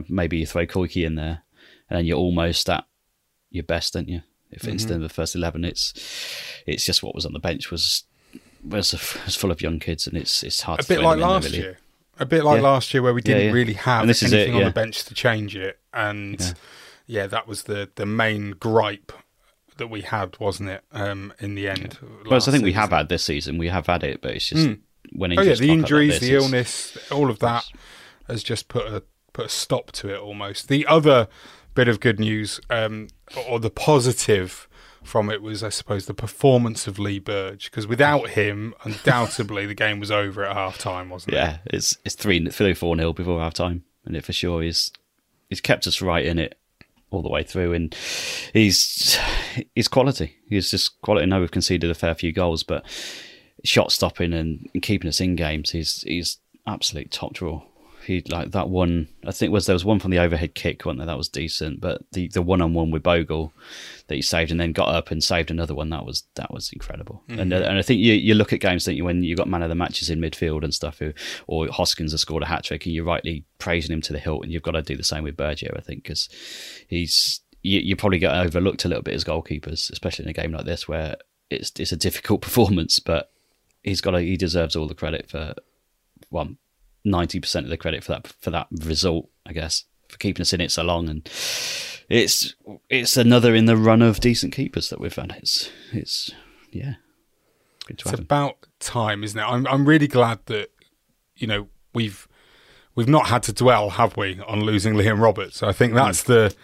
[0.09, 1.45] Maybe you throw Koiki in there,
[1.89, 2.85] and then you're almost at
[3.51, 4.21] your best, don't you?
[4.51, 4.71] If Mm-hmm.
[4.73, 5.95] instead of the first eleven, it's
[6.67, 8.05] it's just what was on the bench was
[8.63, 8.93] was,
[9.25, 11.29] was full of young kids, and it's it's hard a to bit like in there,
[11.29, 11.59] last really.
[11.59, 11.79] year.
[12.19, 12.63] A bit like Yeah.
[12.63, 13.53] last year where we didn't yeah.
[13.53, 15.79] really have And this is anything it, on the bench to change it.
[15.93, 16.53] And yeah.
[17.07, 17.27] Yeah.
[17.29, 19.13] that was the, the main gripe
[19.79, 20.85] that we had, wasn't it?
[20.93, 21.99] Um, in the end.
[22.27, 24.69] Last I think we have had this season, we have had it, but it's just
[25.13, 27.65] when Oh yeah, injuries the up like injuries, this, the illness, all of that
[28.29, 30.69] has just put a put a stop to it almost.
[30.69, 31.29] The other
[31.75, 33.09] bit of good news, um,
[33.49, 34.69] or the positive
[35.03, 39.75] from it was, I suppose, the performance of Lee Burge because without him, undoubtedly the
[39.75, 41.39] game was over at half time, wasn't it?
[41.39, 44.93] Yeah, it's it's three three four nil before half time, and it for sure is
[45.49, 46.59] he's kept us right in it
[47.11, 47.95] all the way through, and
[48.53, 49.19] he's
[49.75, 50.37] he's quality.
[50.49, 51.25] He's just quality.
[51.25, 52.85] I know we've conceded a fair few goals, but
[53.65, 57.63] shot stopping and, and keeping us in games, he's he's absolute top draw.
[58.05, 59.09] He like that one.
[59.27, 61.07] I think was there was one from the overhead kick, wasn't there?
[61.07, 63.53] That was decent, but the the one on one with Bogle
[64.09, 65.91] that he saved and then got up and saved another one.
[65.91, 67.23] That was that was incredible.
[67.29, 69.49] And uh, and I think you you look at games, don't you, when you got
[69.49, 71.13] man of the matches in midfield and stuff, who
[71.47, 74.43] or Hoskins has scored a hat trick, and you're rightly praising him to the hilt,
[74.43, 76.29] and you've got to do the same with Berger, I think, because
[76.89, 80.53] he's you, you probably get overlooked a little bit as goalkeepers, especially in a game
[80.53, 81.17] like this where
[81.51, 83.31] it's it's a difficult performance, but
[83.83, 85.55] he's got he deserves all the credit for
[86.31, 86.49] well
[87.05, 90.53] ninety percent of the credit for that for that result, I guess, for keeping us
[90.53, 91.09] in it so long.
[91.09, 91.29] And
[92.09, 92.55] it's
[92.89, 95.35] it's another in the run of decent keepers that we've had.
[95.39, 96.31] It's it's
[96.71, 96.95] yeah,
[97.87, 98.25] good to It's him.
[98.25, 99.45] about time, isn't it?
[99.45, 100.71] I'm I'm really glad that
[101.37, 102.29] you know we've
[102.95, 105.63] we've not had to dwell, have we, on losing Liam Roberts?
[105.63, 106.55] I think that's the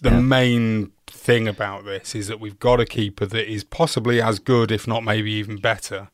[0.00, 0.20] the Yeah.
[0.20, 4.72] main thing about this is that we've got a keeper that is possibly as good,
[4.72, 6.08] if not maybe even better,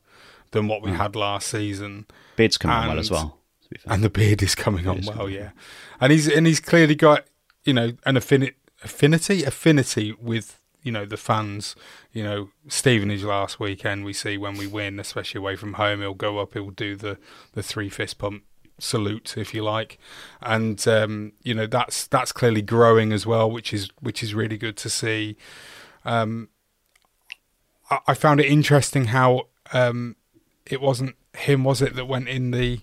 [0.51, 0.97] than what we mm.
[0.97, 2.05] had last season.
[2.35, 3.38] Beard's coming on well as well.
[3.69, 3.93] To be fair.
[3.93, 5.49] And the beard is coming on well, coming yeah.
[6.01, 7.25] And he's and he's clearly got
[7.63, 11.75] you know an affini- affinity affinity with you know the fans.
[12.11, 16.13] You know Stevenage last weekend we see when we win, especially away from home, he'll
[16.13, 17.17] go up, he'll do the
[17.53, 18.43] the three fist pump
[18.79, 19.99] salute if you like,
[20.41, 24.57] and um, you know that's that's clearly growing as well, which is which is really
[24.57, 25.37] good to see.
[26.05, 26.49] Um,
[27.89, 30.15] I, I found it interesting how um,
[30.65, 32.81] it wasn't him, was it, that went in the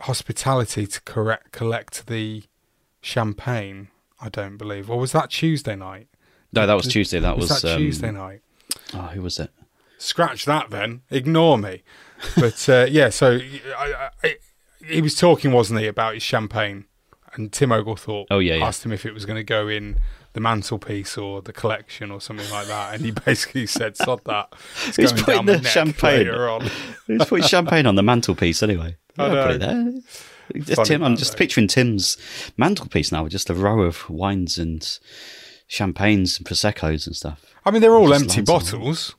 [0.00, 2.44] hospitality to correct collect the
[3.00, 3.88] champagne?
[4.20, 4.90] I don't believe.
[4.90, 6.08] Or was that Tuesday night?
[6.52, 7.20] No, that was Tuesday.
[7.20, 8.40] That was, was that um, Tuesday night.
[8.94, 9.50] Oh, who was it?
[9.98, 11.02] Scratch that then.
[11.10, 11.82] Ignore me.
[12.36, 13.38] But uh, yeah, so
[13.76, 14.36] I, I,
[14.86, 16.86] he was talking, wasn't he, about his champagne?
[17.34, 18.66] And Tim Oglethorpe Oh, yeah, yeah.
[18.66, 19.98] asked him if it was going to go in
[20.36, 22.94] the mantelpiece or the collection or something like that.
[22.94, 24.52] And he basically said, sod that.
[24.86, 26.28] It's Who's putting the champagne?
[26.28, 26.60] on.
[27.06, 28.96] Who's putting champagne on the mantelpiece anyway?
[29.18, 29.92] I yeah, put it there.
[30.58, 31.38] Just Funny Tim, I'm just though.
[31.38, 32.18] picturing Tim's
[32.58, 34.86] mantelpiece now with just a row of wines and
[35.68, 37.42] champagnes and proseccos and stuff.
[37.64, 39.16] I mean, they're all empty bottles.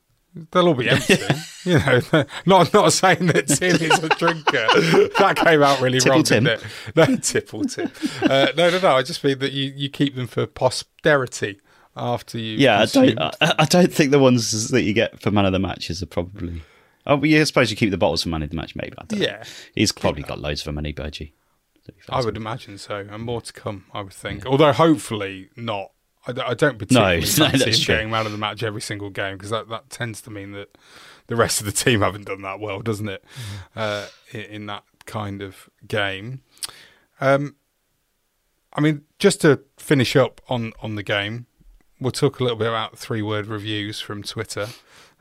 [0.51, 1.17] They'll all be empty.
[1.65, 2.01] you know,
[2.45, 4.67] not not saying that Tim is a drinker.
[5.17, 6.43] That came out really Tipple wrong, Tim.
[6.43, 6.95] didn't it?
[6.95, 7.91] No, tipple Tim.
[8.21, 8.95] Uh, no, no, no.
[8.95, 11.59] I just mean that you, you keep them for posterity
[11.95, 12.57] after you.
[12.57, 13.19] Yeah, I don't.
[13.19, 16.07] I, I don't think the ones that you get for man of the matches are
[16.07, 16.61] probably.
[17.07, 18.93] Oh, but yeah, I suppose you keep the bottles for man of the match, maybe.
[18.97, 19.25] I don't know.
[19.25, 19.43] Yeah.
[19.73, 21.33] he's probably got loads for money, Burgee.
[21.85, 23.85] to I would imagine so, and more to come.
[23.93, 25.91] I would think, although hopefully not.
[26.27, 27.95] I, d- I don't particularly no, fancy that's him true.
[27.95, 30.77] getting man of the match every single game because that, that tends to mean that
[31.27, 33.23] the rest of the team haven't done that well, doesn't it?
[33.75, 33.79] Mm-hmm.
[33.79, 36.41] Uh, in, that kind of game.
[37.21, 37.55] Um,
[38.73, 41.47] I mean, just to finish up on on the game,
[41.99, 44.67] we'll talk a little bit about three word reviews from Twitter.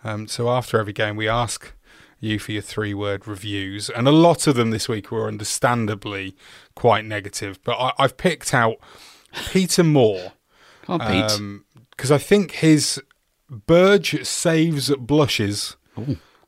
[0.05, 1.73] Um, so after every game, we ask
[2.21, 6.37] you for your three word reviews, and a lot of them this week were understandably
[6.75, 7.59] quite negative.
[7.65, 8.77] But I, I've picked out
[9.51, 10.33] Peter Moore
[11.91, 13.01] Because I think his
[13.49, 15.77] Burge saves blushes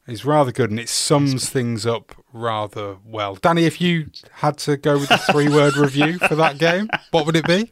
[0.09, 3.37] is rather good, and it sums things up rather well.
[3.37, 7.27] Danny, if you had to go with a three word review for that game, what
[7.27, 7.71] would it be?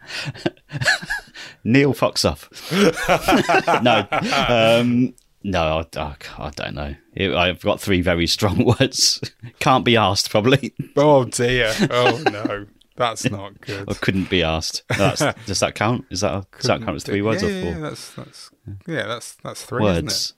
[1.64, 2.48] Neil fucks off.
[3.82, 4.06] no,
[4.46, 6.94] um, no, I, I, I don't know.
[7.36, 9.20] I've got three very strong words.
[9.58, 10.74] Can't be asked, probably.
[10.96, 11.72] Oh dear!
[11.90, 13.88] Oh no, that's not good.
[13.90, 14.82] Or couldn't be asked.
[14.96, 16.04] That's, does that count?
[16.10, 18.50] Is that a, does that count as three words yeah, or four yeah, that's that's
[18.86, 20.04] yeah, that's that's three isn't it?
[20.04, 20.32] words?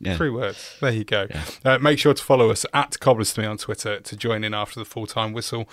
[0.00, 0.16] Yeah.
[0.16, 0.76] Three words.
[0.80, 1.28] There you go.
[1.64, 4.52] Uh, make sure to follow us at Cobblers to me on Twitter to join in
[4.52, 5.68] after the full time whistle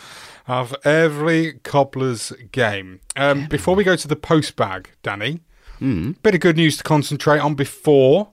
[0.47, 2.99] of every Cobblers game.
[3.15, 5.41] Um, before we go to the post bag, Danny,
[5.79, 6.11] Hmm.
[6.21, 8.29] bit of good news to concentrate on before.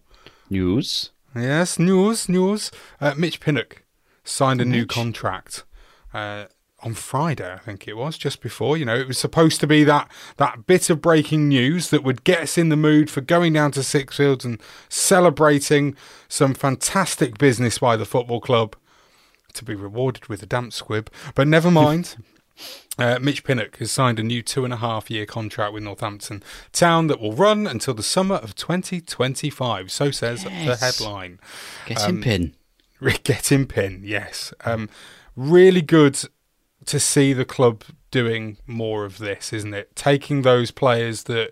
[0.50, 1.10] News.
[1.34, 2.70] Yes, news, news.
[3.00, 3.84] Uh, Mitch Pinnock
[4.24, 5.64] signed a new contract
[6.12, 6.46] uh,
[6.86, 8.76] on Friday, I think it was, just before.
[8.76, 12.22] You know, it was supposed to be that that bit of breaking news that would
[12.22, 15.96] get us in the mood for going down to Sixfields and celebrating
[16.28, 18.76] some fantastic business by the football club
[19.54, 21.10] to be rewarded with a damp squib.
[21.34, 22.16] But never mind.
[22.98, 26.42] Uh, Mitch Pinnock has signed a new two and a half year contract with Northampton
[26.72, 29.90] Town that will run until the summer of 2025.
[29.90, 31.40] So says the headline.
[31.84, 32.54] Get Um, pin.
[33.24, 34.54] Get him pin, yes.
[34.64, 34.88] Um,
[35.36, 36.18] really good
[36.86, 39.94] to see the club doing more of this, isn't it?
[39.94, 41.50] Taking those players that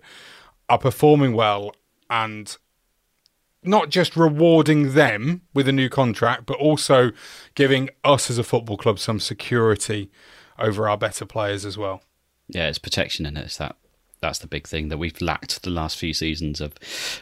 [0.69, 1.75] are performing well
[2.09, 2.57] and
[3.63, 7.11] not just rewarding them with a new contract, but also
[7.55, 10.09] giving us as a football club some security
[10.57, 12.01] over our better players as well.
[12.47, 13.45] Yeah, it's protection in it.
[13.45, 13.75] It's that
[14.21, 16.73] that's the big thing that we've lacked the last few seasons of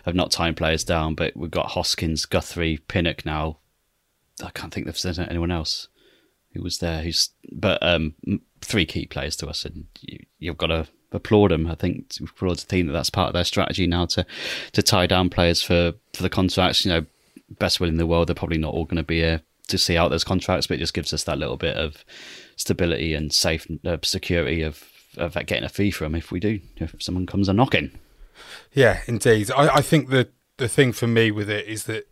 [0.06, 1.16] of not tying players down.
[1.16, 3.58] But we've got Hoskins, Guthrie, Pinnock now.
[4.44, 5.88] I can't think there's anyone else
[6.54, 7.02] who was there.
[7.02, 8.16] Who's but um,
[8.62, 11.68] three key players to us, and you, you've got to applaud them.
[11.68, 14.26] I think applaud the team that that's part of their strategy now to
[14.74, 16.86] to tie down players for for the contracts.
[16.86, 17.06] You know,
[17.50, 19.98] best will in the world, they're probably not all going to be here to see
[19.98, 22.04] out those contracts, but it just gives us that little bit of
[22.56, 24.84] stability and safe uh, security of
[25.18, 27.92] of getting a fee from if we do if someone comes a knocking.
[28.74, 29.52] Yeah, indeed.
[29.52, 32.08] I, I think the the thing for me with it is that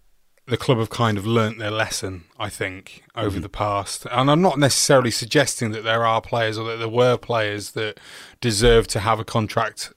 [0.48, 2.26] the club have kind of learnt their lesson.
[2.40, 6.68] I think over the past, and I'm not necessarily suggesting that there are players or
[6.70, 8.00] that there were players that
[8.40, 9.94] deserve to have a contract.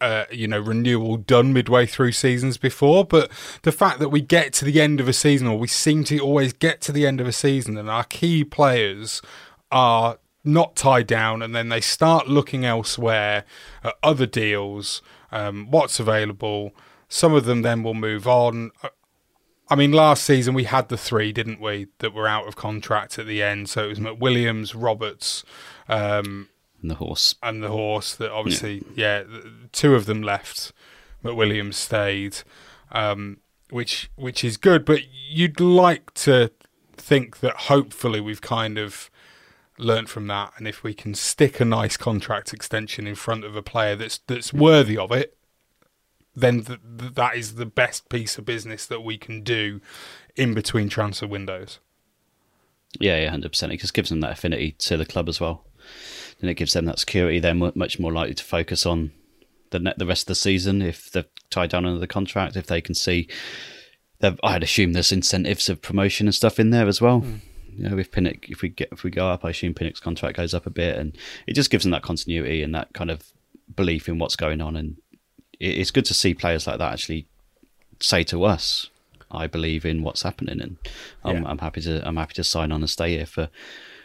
[0.00, 3.30] Uh, you know, renewal done midway through seasons before, but
[3.62, 6.18] the fact that we get to the end of a season, or we seem to
[6.18, 9.22] always get to the end of a season, and our key players
[9.70, 13.44] are not tied down, and then they start looking elsewhere
[13.82, 15.00] at other deals,
[15.32, 16.72] um, what's available.
[17.08, 18.72] Some of them then will move on.
[19.68, 23.18] I mean, last season we had the three, didn't we, that were out of contract
[23.18, 23.68] at the end.
[23.70, 25.42] So it was McWilliams, Roberts,
[25.88, 26.48] um,
[26.82, 27.34] And the horse.
[27.42, 28.14] and the horse.
[28.14, 30.72] That obviously, yeah, th- two of them left.
[31.24, 32.36] McWilliams stayed,
[32.92, 33.38] um,
[33.70, 34.84] which which is good.
[34.84, 35.00] But
[35.30, 36.50] you'd like to
[36.92, 39.10] think that hopefully we've kind of
[39.78, 43.56] learnt from that, and if we can stick a nice contract extension in front of
[43.56, 45.36] a player that's that's worthy of it,
[46.34, 49.80] then th- th- that is the best piece of business that we can do
[50.36, 51.78] in between transfer windows.
[53.00, 53.72] Yeah, yeah, hundred percent.
[53.72, 55.64] It just gives them that affinity to the club as well,
[56.40, 57.40] and it gives them that security.
[57.40, 59.12] They're mu- much more likely to focus on
[59.70, 62.56] the net the rest of the season if they're tied down under the contract.
[62.56, 63.28] If they can see,
[64.42, 67.20] I'd assume there's incentives of promotion and stuff in there as well.
[67.20, 67.36] Hmm.
[67.76, 70.36] You know, if Pinnock, if we get if we go up, I assume Pinnock's contract
[70.36, 71.16] goes up a bit, and
[71.46, 73.32] it just gives them that continuity and that kind of
[73.74, 74.76] belief in what's going on.
[74.76, 74.96] And
[75.70, 77.26] it's good to see players like that actually
[78.00, 78.90] say to us,
[79.30, 80.76] "I believe in what's happening," and
[81.24, 81.48] I'm, Yeah.
[81.50, 83.48] I'm happy to I'm happy to sign on and stay here for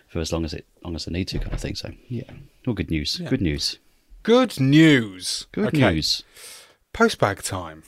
[0.07, 1.75] for as long as it long as I need to, kind of thing.
[1.75, 2.23] So yeah,
[2.67, 3.17] all good news.
[3.17, 3.77] Good news.
[4.23, 5.47] Good news.
[5.51, 6.23] Good Okay, news.
[6.93, 7.83] Postbag time.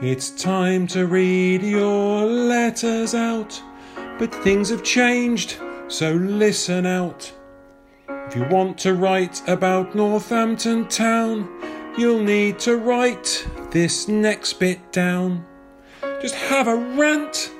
[0.00, 3.60] It's time to read your letters out,
[4.18, 5.56] but things have changed,
[5.88, 7.32] so listen out.
[8.28, 11.48] If you want to write about Northampton Town,
[11.96, 15.46] you'll need to write this next bit down.
[16.20, 17.50] Just have a rant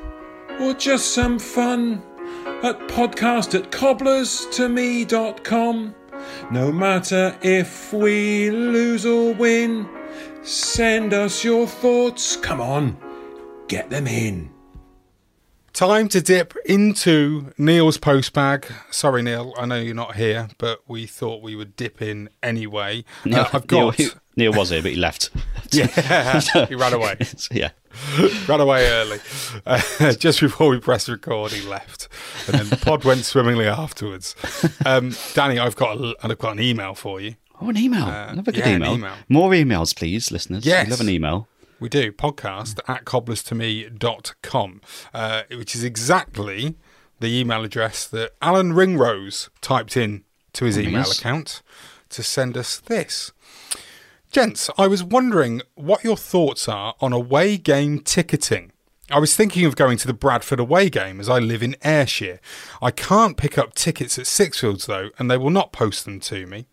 [0.60, 2.02] or just some fun
[2.62, 5.94] at podcast at cobblers to cobblerstome.com.
[6.50, 9.88] No matter if we lose or win,
[10.42, 12.36] send us your thoughts.
[12.36, 12.98] Come on,
[13.68, 14.57] get them in.
[15.78, 18.64] Time to dip into Neil's postbag.
[18.90, 23.04] Sorry, Neil, I know you're not here, but we thought we would dip in anyway.
[23.24, 23.96] Neil, Uh, I've got.
[23.96, 25.30] Neil, Neil was here, but he left.
[25.70, 27.16] yeah, he ran away.
[27.52, 27.70] Yeah.
[28.48, 29.20] ran away early.
[29.64, 32.08] Uh, just before we pressed record, he left,
[32.48, 34.34] and then the pod went swimmingly afterwards.
[34.84, 37.36] Um, Danny, I've got a, I've got an email for you.
[37.60, 38.02] Oh, an email.
[38.06, 38.94] I love a good yeah, email.
[38.94, 39.14] email.
[39.28, 40.66] More emails, please, listeners.
[40.66, 40.86] Yes.
[40.86, 41.46] We love an email.
[41.80, 44.80] We do podcast at cobblerstome.com,
[45.14, 46.74] uh, which is exactly
[47.20, 50.24] the email address that Alan Ringrose typed in
[50.54, 51.62] to his email account
[52.10, 53.32] to send us this.
[54.30, 58.72] Gents, I was wondering what your thoughts are on away game ticketing.
[59.10, 62.40] I was thinking of going to the Bradford away game as I live in Ayrshire.
[62.82, 66.46] I can't pick up tickets at Sixfields though, and they will not post them to
[66.46, 66.66] me.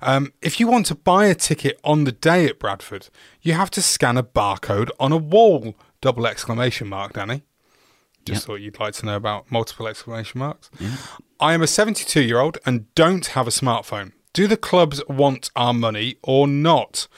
[0.00, 3.08] Um, if you want to buy a ticket on the day at Bradford,
[3.42, 5.74] you have to scan a barcode on a wall.
[6.00, 7.42] Double exclamation mark, Danny.
[8.24, 10.70] Just thought you'd like to know about multiple exclamation marks.
[11.40, 14.12] I am a 72 year old and don't have a smartphone.
[14.32, 17.08] Do the clubs want our money or not?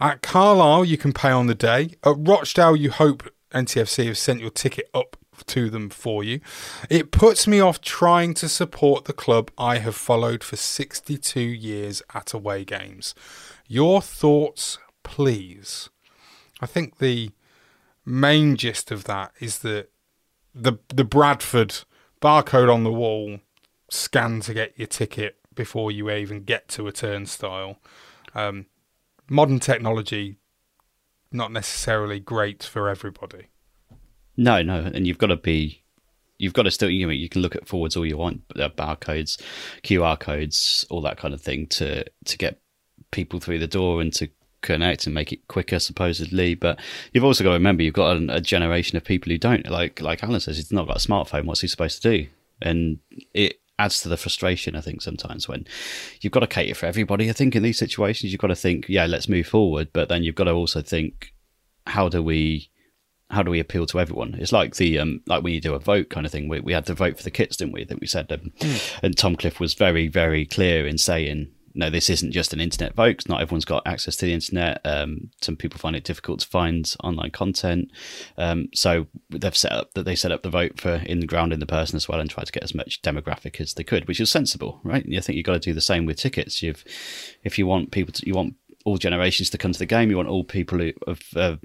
[0.00, 1.94] At Carlisle, you can pay on the day.
[2.04, 3.22] At Rochdale, you hope
[3.52, 6.40] NTFC have sent your ticket up to them for you.
[6.90, 12.02] It puts me off trying to support the club I have followed for 62 years
[12.14, 13.14] at away games.
[13.66, 15.88] Your thoughts, please.
[16.60, 17.30] I think the
[18.04, 19.90] main gist of that is that
[20.54, 21.84] the the Bradford
[22.20, 23.38] barcode on the wall,
[23.90, 27.78] scan to get your ticket before you even get to a turnstile.
[28.34, 28.66] Um,
[29.28, 30.36] modern technology,
[31.32, 33.46] not necessarily great for everybody.
[34.36, 35.82] No, no, and you've got to be,
[36.38, 38.68] you've got to still, you know, you can look at forwards all you want, uh,
[38.68, 39.40] barcodes,
[39.82, 42.60] QR codes, all that kind of thing to to get
[43.10, 44.28] people through the door and to
[44.60, 46.54] connect and make it quicker, supposedly.
[46.54, 46.78] But
[47.12, 50.00] you've also got to remember you've got a, a generation of people who don't, like
[50.00, 51.44] like Alan says, he's not got a smartphone.
[51.44, 52.28] What's he supposed to do?
[52.62, 52.98] And
[53.34, 54.76] it adds to the frustration.
[54.76, 55.66] I think sometimes when
[56.20, 57.30] you've got to cater for everybody.
[57.30, 60.22] I think in these situations you've got to think, yeah, let's move forward, but then
[60.22, 61.32] you've got to also think,
[61.86, 62.70] how do we
[63.30, 64.34] how do we appeal to everyone?
[64.38, 66.48] It's like the um, like when you do a vote kind of thing.
[66.48, 67.84] We we had to vote for the kits, didn't we?
[67.84, 68.52] That we said, um,
[69.02, 71.48] and Tom Cliff was very very clear in saying,
[71.78, 73.28] no, this isn't just an internet vote.
[73.28, 74.80] Not everyone's got access to the internet.
[74.84, 77.92] Um, some people find it difficult to find online content.
[78.36, 81.52] Um, so they've set up that they set up the vote for in the ground
[81.52, 84.08] in the person as well, and try to get as much demographic as they could,
[84.08, 85.04] which is sensible, right?
[85.04, 86.64] And think you've got to do the same with tickets.
[86.64, 86.84] You've
[87.44, 90.10] if you want people to, you want all generations to come to the game.
[90.10, 91.56] You want all people who of uh,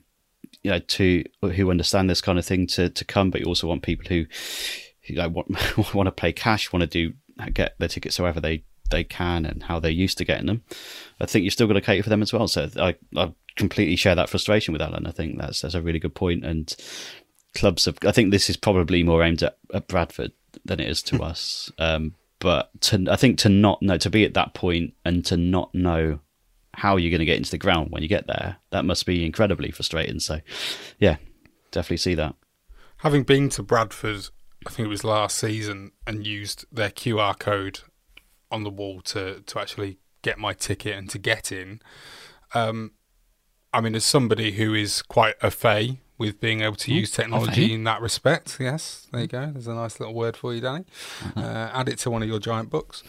[0.62, 3.66] you know to who understand this kind of thing to to come, but you also
[3.66, 4.28] want people who
[5.08, 5.50] who like, want
[5.96, 7.16] want to play cash, want to do
[7.52, 8.64] get their tickets however they
[8.94, 10.64] they can and how they're used to getting them.
[11.20, 12.48] I think you've still got to cater for them as well.
[12.48, 15.08] So I I completely share that frustration with Alan.
[15.08, 16.46] I think that's that's a really good point.
[16.46, 16.74] And
[17.56, 20.32] clubs have I think this is probably more aimed at, at Bradford
[20.64, 21.72] than it is to us.
[21.78, 25.38] Um, but to I think to not know to be at that point and to
[25.38, 26.20] not know
[26.76, 29.26] how you're going to get into the ground when you get there, that must be
[29.26, 30.20] incredibly frustrating.
[30.20, 30.40] So,
[31.00, 31.18] yeah,
[31.72, 32.36] definitely see that.
[32.98, 34.30] Having been to Bradford,
[34.66, 37.82] I think it was last season, and used their QR code
[38.54, 41.82] on the wall to to actually get my ticket and to get in.
[42.54, 42.92] Um,
[43.74, 47.74] I mean, as somebody who is quite a fay with being able to use technology
[47.74, 48.58] in that respect.
[48.60, 49.48] Yes, there you go.
[49.48, 50.86] There's a nice little word for you, Danny.
[51.36, 53.04] Uh, add it to one of your giant books.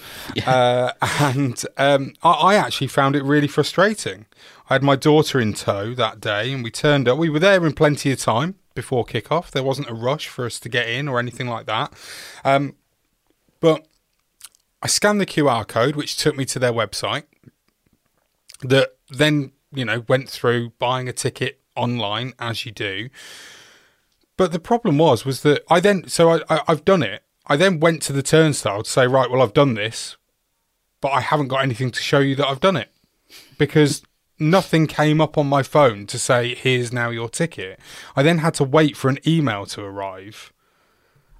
[0.46, 4.26] Uh, and um, I, I actually found it really frustrating.
[4.68, 7.18] I had my daughter in tow that day, and we turned up.
[7.18, 9.50] We were there in plenty of time before kickoff.
[9.50, 11.92] There wasn't a rush for us to get in or anything like that.
[12.44, 12.74] Um,
[13.60, 13.86] but
[14.84, 17.24] I scanned the QR code, which took me to their website.
[18.60, 23.08] That then you know went through buying a ticket online as you do.
[24.36, 27.22] But the problem was was that I then so I, I I've done it.
[27.46, 30.16] I then went to the turnstile to say right, well I've done this,
[31.00, 32.90] but I haven't got anything to show you that I've done it
[33.58, 34.02] because
[34.38, 37.80] nothing came up on my phone to say here's now your ticket.
[38.14, 40.52] I then had to wait for an email to arrive.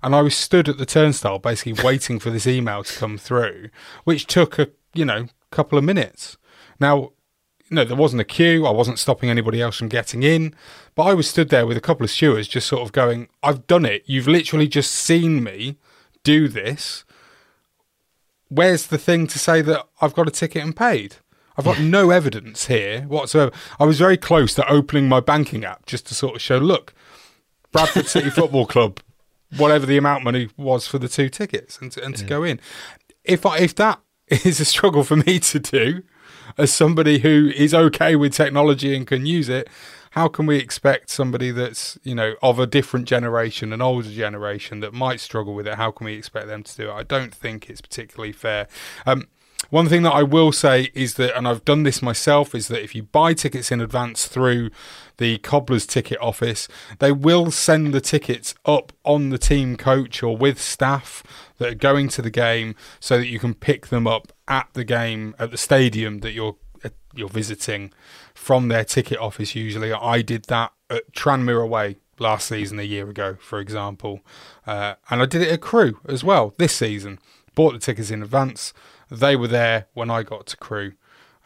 [0.05, 3.71] And I was stood at the turnstile basically waiting for this email to come through,
[4.05, 6.37] which took a, you know, couple of minutes.
[6.79, 7.13] Now,
[7.71, 8.67] you know, there wasn't a queue.
[8.67, 10.55] I wasn't stopping anybody else from getting in.
[10.95, 13.67] But I was stood there with a couple of stewards just sort of going, I've
[13.67, 14.03] done it.
[14.05, 15.79] You've literally just seen me
[16.23, 17.07] do this.
[18.49, 21.17] Where's the thing to say that I've got a ticket and paid?
[21.57, 23.53] I've got no evidence here whatsoever.
[23.81, 26.93] I was very close to opening my banking app just to sort of show, look,
[27.73, 29.01] Bradford City Football Club,
[29.57, 32.61] whatever the amount money was for the two tickets, and to, and to go in.
[33.25, 36.03] If I, if that is a struggle for me to do,
[36.59, 39.69] as somebody who is okay with technology and can use it,
[40.13, 44.81] how can we expect somebody that's you know of a different generation, an older generation
[44.81, 45.75] that might struggle with it?
[45.75, 46.93] How can we expect them to do it?
[46.93, 48.69] I don't think it's particularly fair.
[49.07, 49.27] Um,
[49.71, 52.83] one thing that I will say is that, and I've done this myself, is that
[52.83, 54.71] if you buy tickets in advance through
[55.19, 60.37] the Cobbler's ticket office, they will send the tickets up on the team coach or
[60.37, 61.23] with staff
[61.59, 64.85] that are going to the game so that you can pick them up at the
[64.85, 67.93] game at the stadium that you're uh, you're visiting
[68.35, 69.93] from their ticket office usually.
[69.93, 74.21] I did that at Tranmere away last season a year ago for example.
[74.67, 77.19] Uh, and I did it at Crewe as well this season.
[77.55, 78.73] Bought the tickets in advance
[79.15, 80.93] they were there when I got to crew,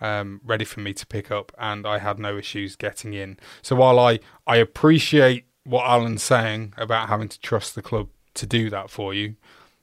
[0.01, 3.75] um, ready for me to pick up and I had no issues getting in so
[3.75, 8.71] while I I appreciate what Alan's saying about having to trust the club to do
[8.71, 9.35] that for you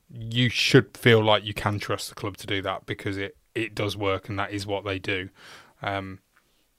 [0.09, 3.73] you should feel like you can trust the club to do that because it it
[3.73, 5.29] does work and that is what they do.
[5.81, 6.19] Um,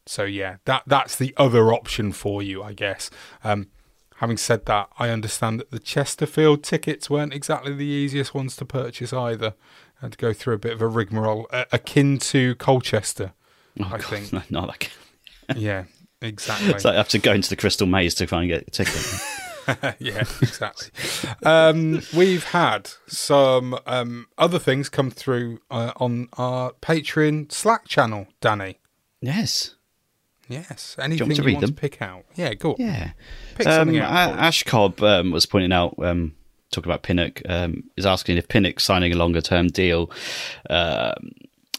[0.05, 3.11] so yeah, that that's the other option for you, I guess.
[3.43, 3.69] Um,
[4.17, 8.65] having said that, I understand that the Chesterfield tickets weren't exactly the easiest ones to
[8.65, 9.55] purchase either.
[10.07, 13.33] Had to go through a bit of a rigmarole, uh, akin to Colchester.
[13.81, 14.33] Oh, I God, think.
[14.33, 14.93] no, not like
[15.57, 15.87] Yeah,
[16.23, 16.73] exactly.
[16.75, 19.97] like I have to go into the Crystal Maze to try and get a ticket.
[19.99, 20.91] yeah, exactly.
[21.43, 28.29] Um, we've had some um, other things come through uh, on our Patreon Slack channel,
[28.41, 28.79] Danny.
[29.21, 29.75] yes.
[30.49, 30.95] Yes.
[31.01, 32.27] Anything to you want to pick out?
[32.37, 32.77] Yeah, go on.
[32.79, 33.11] Yeah.
[33.57, 34.39] Pick Um, something out.
[34.39, 36.36] Ash Cobb um, was pointing out, um,
[36.71, 40.11] talking about Pinnock, um, is asking if Pinnock signing a longer term deal
[40.69, 41.33] um,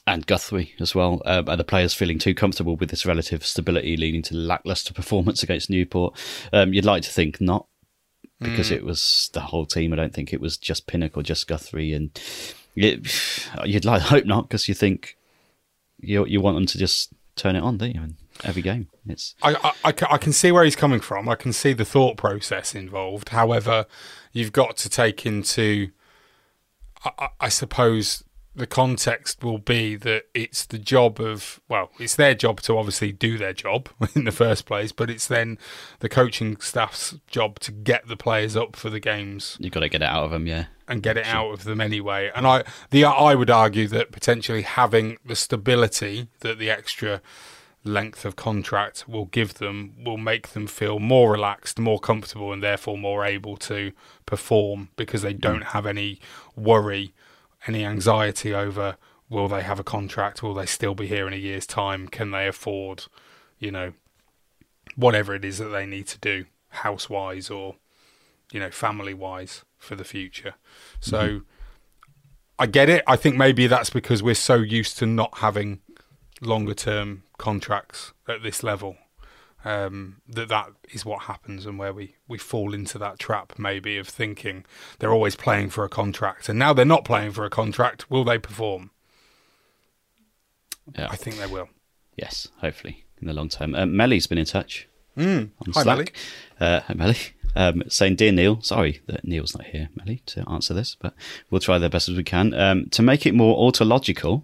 [0.06, 1.22] and Guthrie as well.
[1.26, 5.44] Um, are the players feeling too comfortable with this relative stability leading to lackluster performance
[5.44, 6.18] against Newport?
[6.54, 7.68] Um, you'd like to think not,
[8.40, 9.94] because it was the whole team.
[9.94, 11.94] I don't think it was just Pinnock or just Guthrie.
[11.94, 12.12] And
[12.76, 13.08] it,
[13.66, 15.18] you'd like hope not, because you think
[16.00, 18.02] you, you want them to just turn it on, don't you?
[18.02, 18.88] And every game.
[19.08, 21.30] It's I, I, I can see where he's coming from.
[21.30, 23.30] I can see the thought process involved.
[23.30, 23.86] However,
[24.34, 25.90] you've got to take into,
[27.06, 28.24] I- I suppose,
[28.58, 33.12] the context will be that it's the job of, well, it's their job to obviously
[33.12, 35.60] do their job in the first place, but it's then
[36.00, 39.90] the coaching staff's job to get the players up for the games you've got to
[39.90, 40.66] get it out of them, yeah.
[40.88, 42.32] and get it out of them anyway.
[42.36, 47.22] And I, the I would argue that potentially having the stability that the extra
[47.84, 52.64] length of contract will give them will make them feel more relaxed, more comfortable, and
[52.64, 53.92] therefore more able to
[54.26, 55.40] perform because they hmm.
[55.40, 56.20] don't have any
[56.56, 57.14] worry,
[57.68, 58.98] any anxiety over
[59.30, 62.32] will they have a contract, will they still be here in a year's time, can
[62.32, 63.06] they afford,
[63.60, 63.94] you know,
[64.96, 67.76] whatever it is that they need to do house wise or
[68.52, 70.56] you know, family wise for the future.
[71.00, 71.44] So mm-hmm.
[72.60, 73.04] I get it.
[73.06, 75.82] I think maybe that's because we're so used to not having
[76.42, 78.98] longer term contracts at this level.
[79.66, 83.98] Um, that that is what happens and where we, we fall into that trap maybe
[83.98, 84.64] of thinking
[85.00, 88.24] they're always playing for a contract and now they're not playing for a contract will
[88.24, 88.92] they perform
[90.98, 91.08] Yeah.
[91.10, 91.70] I think they will
[92.16, 93.76] Yes, hopefully in the long term.
[93.76, 94.88] Um, Melly's been in touch
[95.18, 96.14] on Hi, Slack.
[96.60, 97.18] Uh, hi, Melly.
[97.56, 101.14] Um, saying, Dear Neil, sorry that Neil's not here, Melly, to answer this, but
[101.50, 102.54] we'll try the best as we can.
[102.54, 104.44] Um, to make it more autological,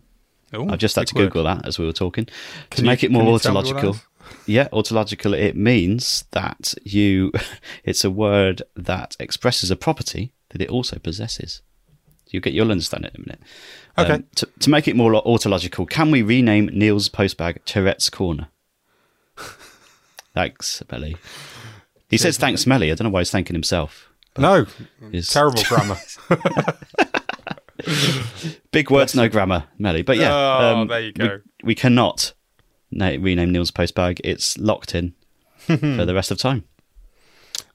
[0.56, 1.26] Ooh, I've just had to word.
[1.26, 2.26] Google that as we were talking.
[2.72, 4.02] Can to make it more can you tell me what that autological,
[4.46, 5.38] Yeah, autological.
[5.38, 7.32] It means that you.
[7.84, 11.62] It's a word that expresses a property that it also possesses.
[12.30, 12.54] You'll get.
[12.54, 13.42] You'll understand it in a minute.
[13.98, 14.24] Um, Okay.
[14.36, 18.48] to, to make it more autological, can we rename Neil's postbag Tourette's Corner?
[20.34, 21.16] thanks, Melly.
[22.10, 22.92] He says thanks, Melly.
[22.92, 24.10] I don't know why he's thanking himself.
[24.38, 24.66] No,
[25.12, 25.98] It's terrible grammar.
[28.72, 30.02] Big words, no grammar, Melly.
[30.02, 31.42] But yeah, um, Oh, there you we- go.
[31.64, 32.34] We, cannot na-
[33.00, 34.20] rename Neil's postbag.
[34.24, 35.14] It's locked in
[35.58, 36.66] for the rest of time.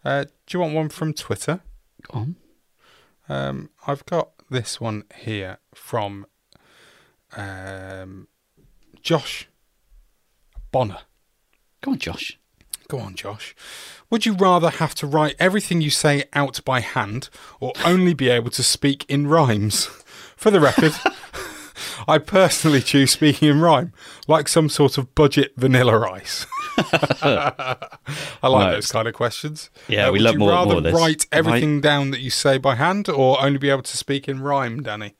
[0.04, 1.60] Uh, do you want one from Twitter?
[2.10, 2.36] Go on.
[3.28, 6.26] Um, I've got this one here from
[7.36, 8.28] um,
[9.02, 9.48] Josh
[10.72, 11.00] Bonner.
[11.80, 12.38] Go on, Josh.
[12.88, 13.54] Go on, Josh.
[14.08, 17.28] Would you rather have to write everything you say out by hand
[17.60, 19.84] or only be able to speak in rhymes?
[20.36, 20.92] For the record,
[22.07, 23.93] I personally choose speaking in rhyme,
[24.26, 26.47] like some sort of budget vanilla ice.
[27.22, 27.76] I
[28.43, 28.70] like Right.
[28.72, 29.70] those kind of questions.
[29.76, 30.95] Uh, Yeah, we would love you more- rather more of this.
[30.95, 34.41] write everything down that you say by hand or only be able to speak in
[34.41, 35.14] rhyme, Danny?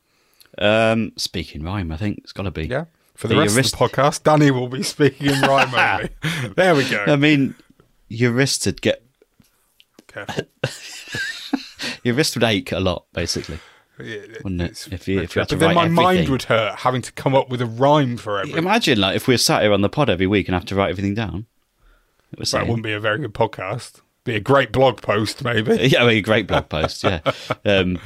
[0.59, 2.67] Um, speaking rhyme, I think it's got to be.
[2.67, 2.85] Yeah.
[3.15, 6.11] For the, The rest of the podcast, Danny will be speaking in rhyme only.
[6.55, 7.05] there we go.
[7.07, 7.55] I mean,
[8.09, 9.03] your wrist would get
[10.07, 10.45] Careful.
[12.05, 13.59] your wrist would ache a lot, basically.
[14.01, 14.89] Yeah, Wouldn't it?
[14.93, 17.35] If you- if you had to but then my mind would hurt having to come
[17.35, 18.59] up with a rhyme for everything.
[18.59, 20.75] Imagine like if we were sat here on the pod every week and have to
[20.75, 21.47] write everything down.
[22.33, 24.01] It was Well, it wouldn't be a very good podcast.
[24.25, 25.77] Be a great blog post, maybe.
[25.89, 27.03] yeah, a great blog post.
[27.05, 27.21] Yeah.
[27.65, 27.99] Um,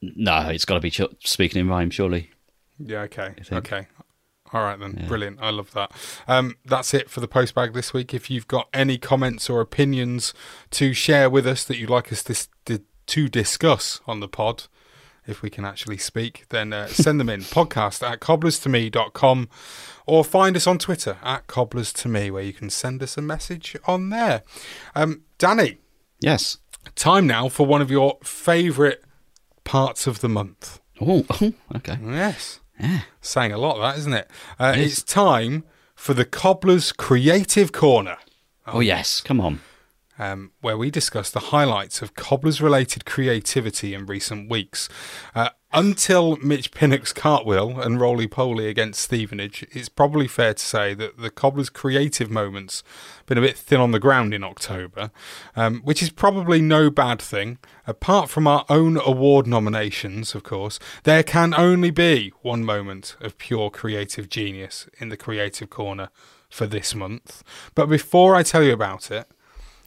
[0.00, 2.30] no, it's got to be ch- speaking in rhyme, surely.
[2.78, 3.34] Yeah, okay.
[3.52, 3.88] Okay.
[4.52, 5.04] All right, then.
[5.08, 5.38] Brilliant.
[5.42, 5.90] I love that.
[6.28, 8.14] Um, that's it for the postbag this week.
[8.14, 10.32] If you've got any comments or opinions
[10.70, 12.22] to share with us that you'd like us
[12.66, 14.64] to, to discuss on the pod,
[15.26, 17.40] if we can actually speak, then uh, send them in.
[17.42, 19.48] Podcast at cobblerstome.com
[20.06, 24.10] or find us on Twitter at cobblerstome where you can send us a message on
[24.10, 24.42] there.
[24.94, 25.78] Um, Danny,
[26.20, 26.58] Yes.
[26.94, 28.98] time now for one of your favourite
[29.64, 30.80] parts of the month.
[31.00, 31.24] Oh,
[31.76, 31.98] okay.
[32.04, 32.60] Yes.
[33.20, 34.30] Saying a lot, of that, isn't it?
[34.58, 35.64] Uh, It's time
[35.94, 38.18] for the Cobbler's Creative Corner,
[38.66, 39.20] Oh, yes.
[39.20, 39.60] Come on.
[40.18, 44.88] Um, where we discuss the highlights of Cobbler's related creativity in recent weeks.
[45.34, 50.94] Uh, until Mitch Pinnock's cartwheel and roly poly against Stevenage, it's probably fair to say
[50.94, 52.84] that the Cobbler's creative moments
[53.26, 55.10] been a bit thin on the ground in October,
[55.56, 57.58] um, which is probably no bad thing.
[57.88, 63.36] Apart from our own award nominations, of course, there can only be one moment of
[63.36, 66.08] pure creative genius in the Creative Corner
[66.48, 67.42] for this month.
[67.74, 69.26] But before I tell you about it,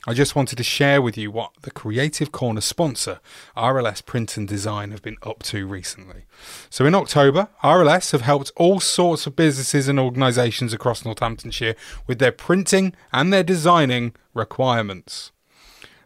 [0.10, 3.20] I just wanted to share with you what the Creative Corner sponsor,
[3.58, 6.24] RLS Print and Design, have been up to recently.
[6.70, 11.76] So, in October, RLS have helped all sorts of businesses and organisations across Northamptonshire
[12.08, 15.34] with their printing and their designing requirements.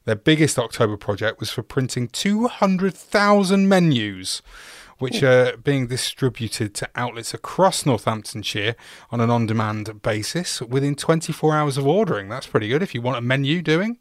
[0.06, 4.42] Their biggest October project was for printing 200,000 menus,
[5.02, 8.76] which are being distributed to outlets across Northamptonshire
[9.10, 12.30] on an on demand basis within 24 hours of ordering.
[12.30, 13.98] That's pretty good if you want a menu doing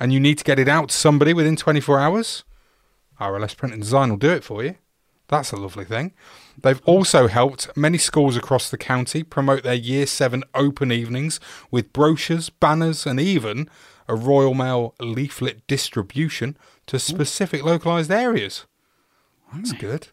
[0.00, 2.44] and you need to get it out to somebody within 24 hours.
[3.20, 4.74] RLS Print and Design will do it for you.
[5.28, 6.12] That's a lovely thing.
[6.60, 11.92] They've also helped many schools across the county promote their Year 7 open evenings with
[11.92, 13.68] brochures, banners, and even
[14.08, 16.56] a Royal Mail leaflet distribution
[16.86, 18.66] to specific localised areas.
[19.52, 20.08] That's good.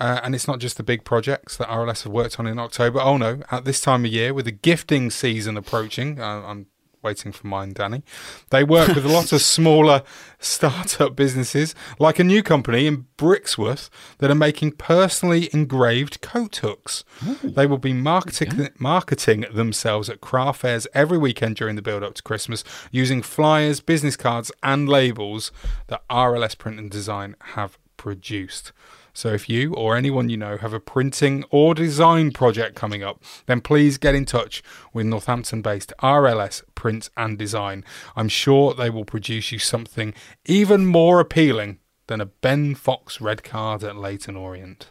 [0.00, 3.00] Uh, and it's not just the big projects that RLS have worked on in October.
[3.00, 6.66] Oh no, at this time of year, with the gifting season approaching, uh, I'm
[7.02, 8.02] waiting for mine, Danny.
[8.50, 10.02] They work with a lot of smaller
[10.38, 13.88] startup businesses, like a new company in Brixworth
[14.18, 17.04] that are making personally engraved coat hooks.
[17.42, 22.14] They will be marketing marketing themselves at craft fairs every weekend during the build up
[22.14, 25.52] to Christmas using flyers, business cards, and labels
[25.88, 28.72] that RLS Print and Design have produced.
[29.12, 33.22] So if you or anyone you know have a printing or design project coming up,
[33.46, 37.84] then please get in touch with Northampton based RLS Print and Design.
[38.16, 40.14] I'm sure they will produce you something
[40.46, 44.90] even more appealing than a Ben Fox red card at Leyton Orient.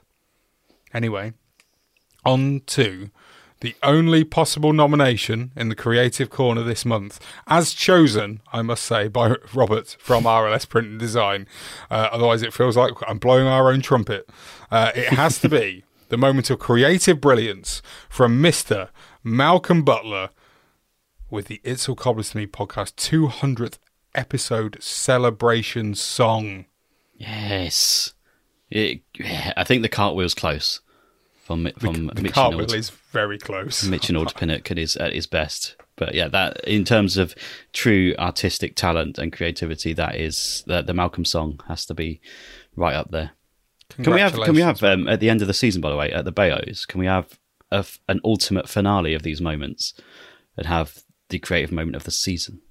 [0.93, 1.33] Anyway,
[2.25, 3.09] on to
[3.61, 9.07] the only possible nomination in the Creative Corner this month, as chosen, I must say,
[9.07, 11.47] by Robert from RLS Print and Design.
[11.91, 14.29] Uh, otherwise, it feels like I'm blowing our own trumpet.
[14.71, 18.89] Uh, it has to be the moment of creative brilliance from Mr.
[19.23, 20.29] Malcolm Butler
[21.29, 23.77] with the It's All Cobblers to Me podcast 200th
[24.15, 26.65] episode celebration song.
[27.15, 28.13] Yes.
[28.69, 29.01] It,
[29.57, 30.81] I think the cartwheel's close
[31.57, 32.73] from, from The Mitch cartwheel Nord.
[32.73, 33.83] is very close.
[33.83, 35.75] Mitch Nord Pinnock at his, at his best.
[35.95, 37.33] But yeah, that in terms of
[37.73, 42.21] true artistic talent and creativity, that is the, the Malcolm song has to be
[42.75, 43.31] right up there.
[44.01, 44.33] Can we have?
[44.33, 45.81] Can we have um, at the end of the season?
[45.81, 47.39] By the way, at the Bayos, can we have
[47.71, 49.95] a, an ultimate finale of these moments
[50.55, 52.61] and have the creative moment of the season?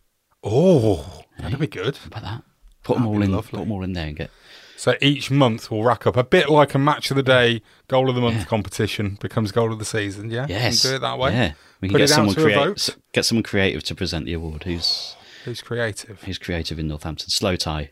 [0.45, 1.97] Oh, that'd be good.
[1.97, 2.43] How about that?
[2.85, 3.33] Put them That'd all in.
[3.33, 3.51] lovely.
[3.51, 4.31] Put them all in there and get.
[4.79, 8.09] So each month we'll rack up a bit like a match of the day, goal
[8.09, 10.31] of the month competition becomes goal of the season.
[10.31, 11.33] Yeah, Yes, do it that way.
[11.33, 12.97] Yeah, we can Put get someone creative.
[13.13, 14.63] Get someone creative to present the award.
[14.63, 16.23] Who's Who's creative?
[16.23, 17.29] who's creative in Northampton?
[17.29, 17.89] Slowthai.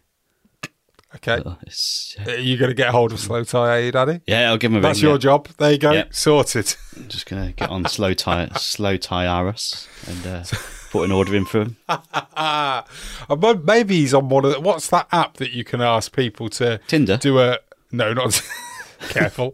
[1.16, 4.20] Okay, Oh, it's- Are you going to get hold of Slowthai, are you, Daddy?
[4.26, 4.88] yeah, I'll give him a bit.
[4.88, 5.20] That's ring, your yeah.
[5.20, 5.48] job.
[5.58, 6.04] There you go.
[6.10, 6.74] Sorted.
[6.96, 10.44] I'm just gonna get on Slowthai, Slowthai Aris and uh,
[10.96, 11.76] put an order in for him.
[13.64, 16.78] Maybe he's on one of the, what's that app that you can ask people to
[16.86, 17.16] Tinder?
[17.16, 17.58] do a
[17.92, 18.42] no, not
[19.08, 19.52] careful.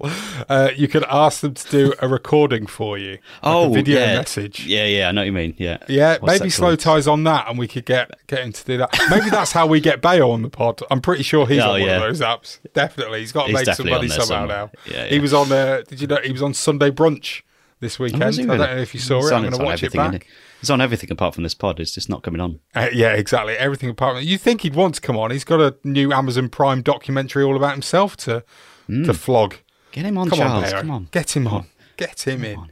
[0.48, 4.14] Uh, you can ask them to do a recording for you, oh, a video yeah.
[4.16, 4.66] message.
[4.66, 5.54] Yeah, yeah, I know what you mean.
[5.58, 6.80] Yeah, Yeah, What's maybe slow called?
[6.80, 8.90] ties on that, and we could get get him to do that.
[9.10, 10.80] Maybe that's how we get Bayo on the pod.
[10.90, 12.58] I'm pretty sure he's Oh, on one of those apps.
[12.72, 14.48] Definitely, he's got to He's make some money somehow somewhere.
[14.56, 14.70] now.
[14.90, 15.50] Yeah, He was on.
[15.52, 17.42] Uh, did you know he was on Sunday brunch
[17.82, 18.34] this weekend?
[18.34, 19.32] He I don't know if you saw it.
[19.32, 20.26] on- I'm going to on watch it back.
[20.60, 21.78] It's on everything apart from this pod.
[21.80, 22.60] It's just not coming on.
[22.74, 23.54] Uh, yeah, exactly.
[23.54, 25.30] Everything apart from you think he'd want to come on.
[25.30, 28.42] He's got a new Amazon Prime documentary all about himself to
[28.88, 29.56] to flog.
[29.92, 30.72] Get him on, Come Charles.
[30.72, 31.08] on, come on.
[31.10, 31.66] Get him on.
[31.98, 32.68] Get him in.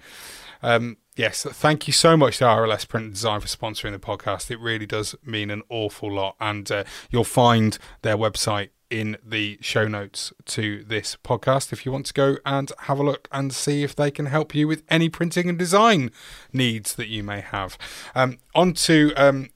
[0.63, 4.51] Um, yes, thank you so much to RLS Print Design for sponsoring the podcast.
[4.51, 6.37] It really does mean an awful lot.
[6.41, 11.93] And uh, you'll find their website in the show notes to this podcast if you
[11.93, 14.83] want to go and have a look and see if they can help you with
[14.89, 16.11] any printing and design
[16.53, 17.79] needs that you may have.
[18.15, 19.51] Um, on to um,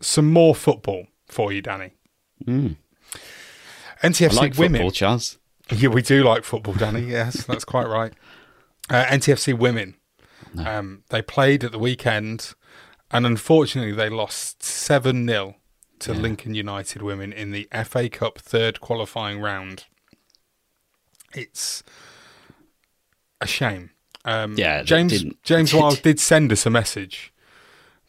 [0.00, 1.92] some more football for you, Danny.
[4.02, 4.80] NTFC I like women.
[4.80, 5.38] football, Charles.
[5.70, 7.02] Yeah, we do like football, Danny.
[7.02, 8.12] Yes, that's quite right.
[8.90, 9.94] Uh, NTFC women.
[10.58, 12.52] Um, they played at the weekend,
[13.10, 15.54] and unfortunately, they lost seven 0
[16.02, 19.84] to Lincoln United women in the FA Cup third qualifying round.
[21.34, 21.82] It's
[23.40, 23.90] a shame.
[24.24, 27.32] Um, Yeah, James James Wild did send us a message,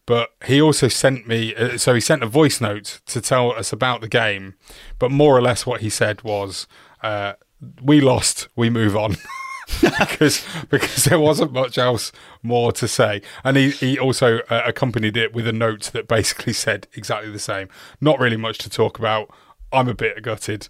[0.06, 1.56] but he also sent me.
[1.56, 4.56] Uh, so he sent a voice note to tell us about the game.
[5.00, 6.68] But more or less, what he said was,
[7.02, 7.34] uh,
[7.82, 8.48] "We lost.
[8.56, 9.18] We move on."
[10.00, 12.12] because because there wasn't much else
[12.42, 16.54] more to say, and he he also uh, accompanied it with a note that basically
[16.54, 17.70] said exactly the same.
[18.02, 19.30] Not really much to talk about.
[19.72, 20.70] I'm a bit gutted.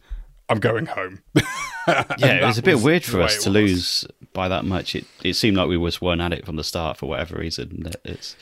[0.50, 1.22] I'm going home.
[1.86, 3.54] Yeah, it was a bit was weird for us to was.
[3.54, 4.96] lose by that much.
[4.96, 7.92] It it seemed like we was one at it from the start for whatever reason.
[8.06, 8.38] It's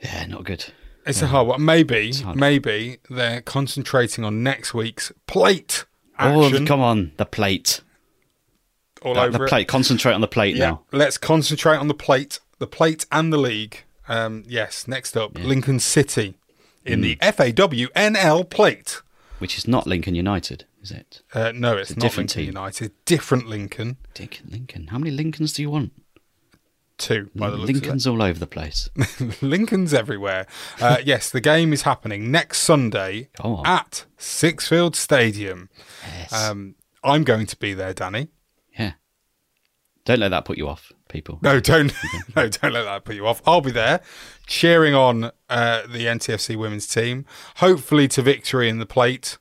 [0.00, 0.66] yeah, not good.
[1.04, 1.64] It's a hard one.
[1.64, 5.86] Maybe, maybe they're concentrating on next week's plate
[6.18, 7.80] Oh, come on, the plate.
[9.04, 9.48] All The, over the it.
[9.48, 9.68] plate.
[9.68, 10.82] Concentrate on the plate Yeah, now.
[10.92, 13.84] let's concentrate on the plate, the plate and the league.
[14.08, 16.34] Um, yes, next up, Lincoln City
[16.84, 17.34] in the Mm.
[17.34, 19.00] FAWNL plate.
[19.38, 21.22] Which is not Lincoln United, is it?
[21.32, 22.46] Uh, no, it's, a not different Lincoln team.
[22.54, 22.92] United.
[23.04, 23.96] Different Lincoln.
[24.14, 24.88] Dick Lincoln.
[24.88, 25.92] How many Lincolns do you want?
[26.96, 28.88] Two, by the Lincolns all over the place.
[29.42, 30.46] Lincoln's everywhere.
[30.80, 33.30] Uh, yes, the game is happening next Sunday
[33.64, 35.70] at Sixfield Stadium.
[36.16, 36.32] Yes.
[36.32, 38.28] Um, I'm going to be there, Danny.
[40.06, 40.12] Yeah.
[40.12, 41.38] Don't let that put you off, people.
[41.42, 41.92] No, don't
[42.36, 43.42] no, don't let that put you off.
[43.46, 44.00] I'll be there,
[44.46, 47.24] cheering on uh, the NTFC women's team.
[47.56, 49.38] Hopefully to victory in the plate.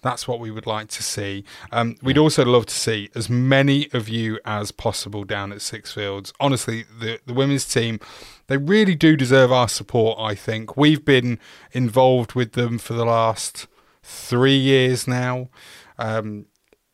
[0.00, 1.44] That's what we would like to see.
[1.72, 6.32] Um, we'd also love to see as many of you as possible down at Sixfields.
[6.38, 7.98] Honestly, the the women's team,
[8.46, 10.16] they really do deserve our support.
[10.20, 11.40] I think we've been
[11.72, 13.66] involved with them for the last
[14.02, 15.48] three years now.
[15.98, 16.46] Um,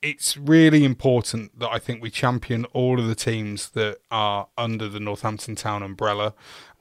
[0.04, 4.88] it's really important that I think we champion all of the teams that are under
[4.88, 6.34] the Northampton Town umbrella.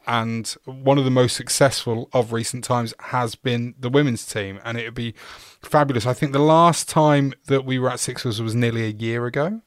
[0.06, 4.78] And one of the most successful of recent times has been the women's team, and
[4.78, 5.14] it would be
[5.62, 6.06] fabulous.
[6.06, 9.62] I think the last time that we were at Sixers was nearly a year ago,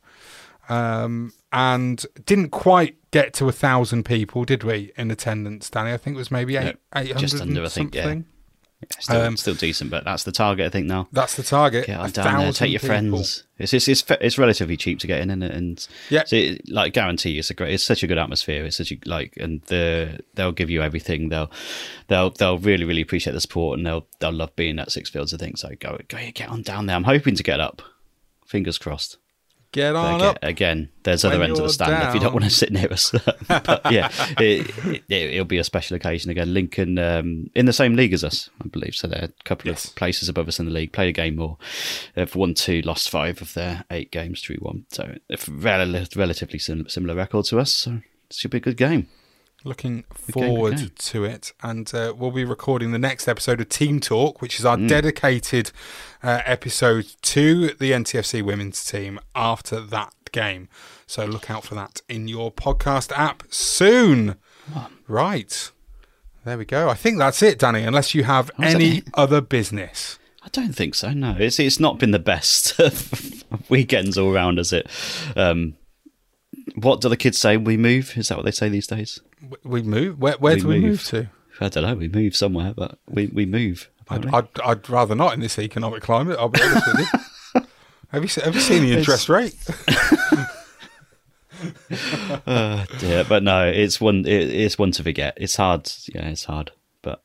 [0.68, 5.94] um, and didn't quite get to a thousand people, did we, in attendance, Danny?
[5.94, 8.16] I think it was maybe eight, No, eight hundred just under, I think, yeah.
[8.98, 11.08] Still, Um, still decent, but that's the target, I think, now.
[11.12, 11.86] That's the target.
[11.86, 12.88] Get on down there, take your people.
[12.88, 13.42] friends.
[13.58, 16.24] It's it's it's, it's relatively cheap to get in, and and Yeah.
[16.24, 18.64] so it, like guarantee it's a great, it's such a good atmosphere.
[18.64, 21.28] It's such a like, and the they'll give you everything.
[21.28, 21.50] They'll
[22.08, 25.34] they'll they'll really really appreciate the support, and they'll they'll love being at Sixfields.
[25.34, 25.70] I think so.
[25.78, 26.96] Go go get on down there.
[26.96, 27.82] I'm hoping to get up.
[28.46, 29.18] Fingers crossed.
[29.72, 30.38] Get on again, up.
[30.42, 33.12] again, there's other ends of the stand if you don't want to sit near us.
[33.48, 36.54] but yeah, it, it, it'll be a special occasion again.
[36.54, 38.94] Lincoln um, in the same league as us, I believe.
[38.94, 39.86] So they're a couple Yes.
[39.86, 40.92] of places above us in the league.
[40.92, 41.58] Played a game more.
[42.14, 44.86] They've won two, lost five of their eight games, drew one.
[44.90, 47.72] So a rel- relatively sim- similar record to us.
[47.74, 47.90] So
[48.30, 49.08] it should be a good game.
[49.66, 54.40] Looking forward to it, and uh, we'll be recording the next episode of Team Talk,
[54.40, 54.88] which is our Mm.
[54.88, 55.72] dedicated
[56.22, 60.68] uh, episode to the NTFC women's team after that game.
[61.08, 64.36] So look out for that in your podcast app soon.
[65.08, 65.72] Right,
[66.44, 66.88] there we go.
[66.88, 67.82] I think that's it, Danny.
[67.82, 70.20] Unless you have any other business.
[70.44, 71.10] I don't think so.
[71.10, 72.78] No, it's it's not been the best
[73.68, 74.86] weekends all round, has it?
[75.34, 75.74] Um,
[76.76, 77.56] what do the kids say?
[77.56, 78.16] We move.
[78.16, 79.18] Is that what they say these days?
[79.64, 80.18] We move.
[80.18, 81.04] Where, where We do we move move.
[81.06, 81.28] to?
[81.60, 81.94] I don't know.
[81.94, 83.90] We move somewhere, but we we move.
[84.08, 84.26] I'd.
[84.32, 86.36] I'd, I'd rather not in this economic climate.
[86.38, 87.62] I'll be honest with you.
[88.12, 89.56] Have you have you seen the interest rate?
[92.46, 94.24] Uh, dear, but no, it's one.
[94.26, 95.34] It, it's one to forget.
[95.38, 95.90] It's hard.
[96.14, 96.70] Yeah, it's hard.
[97.02, 97.22] But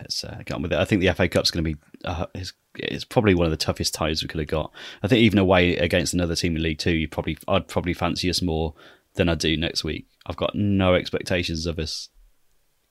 [0.00, 0.78] it's uh, get on with it.
[0.78, 1.80] I think the FA Cup's going to be.
[2.04, 4.72] Uh, it's, it's probably one of the toughest ties we could have got.
[5.02, 8.28] I think even away against another team in League Two, you probably I'd probably fancy
[8.28, 8.74] us more
[9.16, 10.06] than I do next week.
[10.26, 12.08] I've got no expectations of us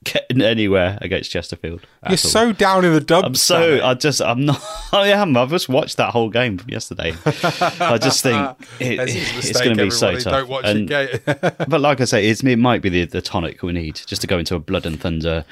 [0.04, 1.80] getting anywhere against Chesterfield.
[2.02, 2.16] You're all.
[2.16, 3.26] so down in the dumps.
[3.26, 4.62] I'm so I just I'm not
[4.92, 7.14] I am I've just watched that whole game from yesterday.
[7.24, 10.24] I just think it, That's his it's going to be so tough.
[10.24, 11.22] Don't watch And- it.
[11.68, 14.26] But like I say, it's, it might be the, the tonic we need just to
[14.28, 15.44] go into a blood and thunder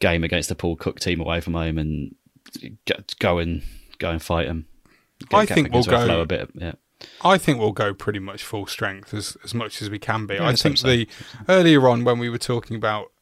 [0.00, 2.14] game against the Paul Cook team away from home and
[2.84, 3.62] get, go and
[3.98, 4.66] go and fight them.
[5.32, 6.50] I think we'll go- a bit.
[6.54, 6.72] Yeah,
[7.22, 10.34] I think we'll go pretty much full strength as as much as we can be.
[10.34, 11.08] Yeah, I think think the
[11.48, 13.12] earlier on when we were talking about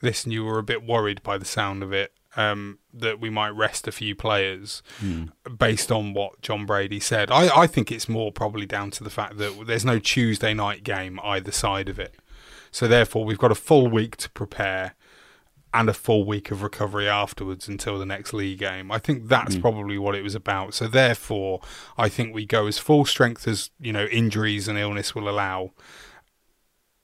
[0.00, 3.30] this, and you were a bit worried by the sound of it, um, that we
[3.30, 5.24] might rest a few players Hmm.
[5.58, 7.30] based on what Jon Brady said.
[7.30, 10.84] I, I think it's more probably down to the fact that there's no Tuesday night
[10.84, 12.16] game either side of it,
[12.70, 14.94] so therefore we've got a full week to prepare.
[15.74, 18.92] And a full week of recovery afterwards until the next league game.
[18.92, 19.60] I think that's hmm.
[19.60, 20.72] probably what it was about.
[20.72, 21.60] So therefore,
[21.98, 25.72] I think we go as full strength as you know injuries and illness will allow.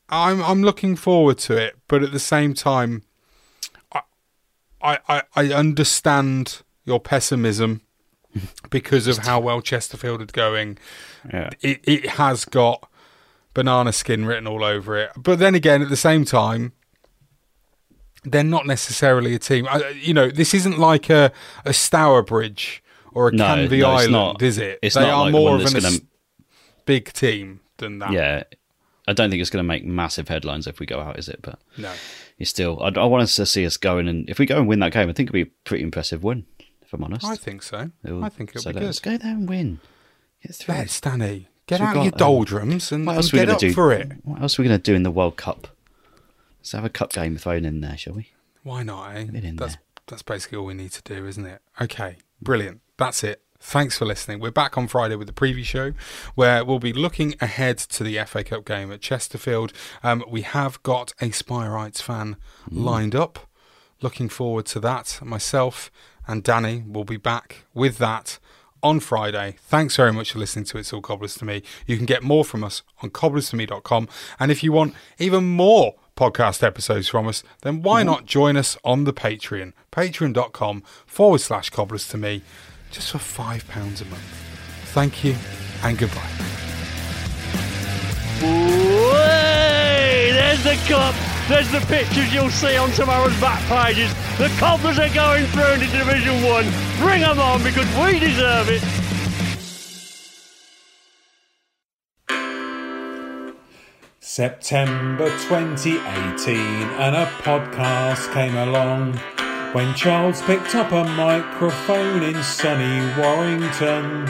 [0.08, 3.02] I'm I'm looking forward to it, but at the same time,
[3.92, 4.02] I
[4.80, 7.82] I I, I understand your pessimism
[8.70, 10.78] because of how well Chesterfield is going.
[11.32, 11.50] yeah.
[11.60, 12.88] It it has got
[13.52, 16.72] banana skin written all over it, but then again, at the same time.
[18.22, 19.66] They're not necessarily a team.
[19.68, 21.32] I, you know, this isn't like a,
[21.64, 24.42] a Stourbridge or a No, Canvey no, Island, not.
[24.42, 24.78] is it?
[24.82, 25.96] It's they not are like more of a gonna-
[26.84, 28.12] big team than that.
[28.12, 28.42] yeah.
[29.08, 31.40] I don't think it's going to make massive headlines if we go out, is it?
[31.42, 31.92] But No.
[32.38, 32.80] it's still.
[32.82, 34.92] I, I want us to see us going, and if we go and win that
[34.92, 36.44] game, I think it'll be a pretty impressive win.
[36.82, 37.90] If I'm honest, I think so.
[38.04, 38.86] It'll- I think it'll so be good.
[38.86, 39.80] Let's go there and win.
[40.42, 40.74] Get through.
[40.76, 41.48] Let's, Danny.
[41.66, 43.92] Get So out got, your um, doldrums and, What and we get up do for
[43.92, 44.12] it.
[44.24, 45.68] What else are we going to do in the World Cup?
[46.61, 48.32] Let's have a cup game thrown in there, shall we?
[48.62, 49.26] Why not, eh?
[49.32, 49.82] it in That's there.
[50.06, 51.62] that's basically all we need to do, isn't it?
[51.80, 52.82] Okay, brilliant.
[52.98, 53.42] That's it.
[53.58, 54.40] Thanks for listening.
[54.40, 55.92] We're back on Friday with the preview show
[56.34, 59.72] where we'll be looking ahead to the FA Cup game at Chesterfield.
[60.02, 62.36] Um, we have got a Spireites fan
[62.70, 63.38] lined up.
[64.02, 65.20] Looking forward to that.
[65.22, 65.90] Myself
[66.26, 68.38] and Danny will be back with that
[68.82, 69.56] on Friday.
[69.61, 71.62] Thanks very much for listening to It's All Cobblers to Me.
[71.86, 74.08] You can get more from us on cobblers2me.com.
[74.38, 78.10] And if you want even more podcast episodes from us, then why mm-hmm.
[78.10, 79.72] not join us on the Patreon?
[79.90, 82.42] Patreon.com forward slash cobblers to me,
[82.90, 84.20] just for £5 a month.
[84.92, 85.34] Thank you
[85.82, 86.20] and goodbye.
[88.42, 90.32] Way!
[90.32, 91.14] There's the cup.
[91.48, 94.12] There's the pictures you'll see on tomorrow's back pages.
[94.36, 96.64] The Cobblers are going through into Division 1.
[96.98, 98.82] Bring them on because we deserve it.
[104.22, 109.14] September 2018, and a podcast came along.
[109.72, 114.28] When Charles picked up a microphone in sunny Warrington,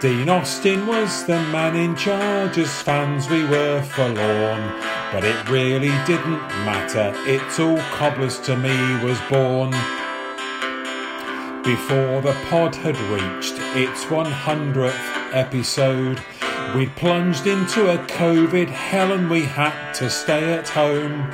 [0.00, 2.58] Dean Austin was the man in charge.
[2.58, 4.78] As fans, we were forlorn,
[5.10, 7.14] but it really didn't matter.
[7.24, 9.70] It's all cobblers to me was born.
[11.64, 16.22] Before the pod had reached its 100th episode,
[16.76, 21.28] we'd plunged into a COVID hell and we had to stay at home.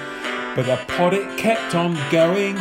[0.55, 2.57] But the pod it kept on going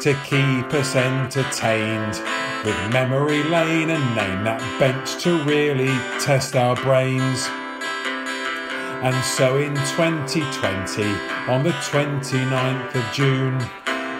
[0.00, 2.20] to keep us entertained.
[2.64, 7.48] With memory lane and name that bench to really test our brains.
[9.02, 11.02] And so in 2020,
[11.50, 13.58] on the 29th of June,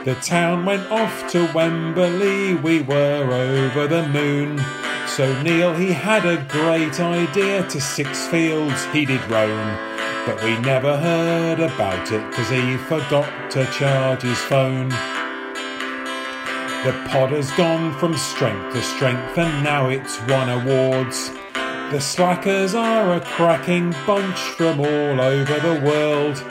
[0.05, 4.59] the town went off to Wembley, we were over the moon.
[5.17, 9.77] So Neil, he had a great idea, to Sixfields he did roam.
[10.25, 14.89] But we never heard about it, cause he forgot to charge his phone.
[14.89, 14.97] The
[17.11, 21.31] pod has gone from strength to strength and now it's won awards.
[21.93, 26.43] The slackers are a cracking bunch from all over the world.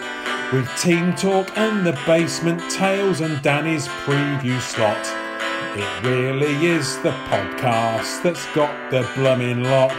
[0.54, 5.31] With team talk and the basement tales and Danny's preview slot.
[5.74, 9.98] It really is the podcast that's got the bloomin' lot.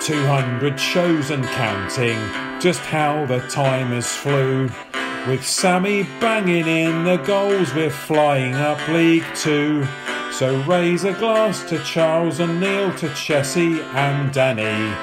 [0.00, 2.16] 200 shows and counting,
[2.58, 4.70] just how the time has flew.
[5.28, 9.86] With Sammy banging in the goals, we're flying up League Two.
[10.32, 14.96] So raise a glass to Charles and Neil, to Chessie and Danny,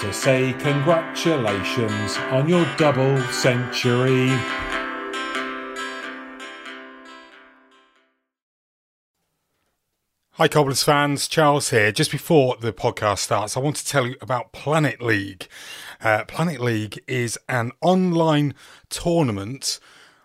[0.00, 4.32] to say congratulations on your double century.
[10.36, 11.28] Hi, Cobblers fans.
[11.28, 11.92] Charles here.
[11.92, 15.46] Just before the podcast starts, I want to tell you about Planet League.
[16.02, 18.52] Uh, Planet League is an online
[18.88, 19.78] tournament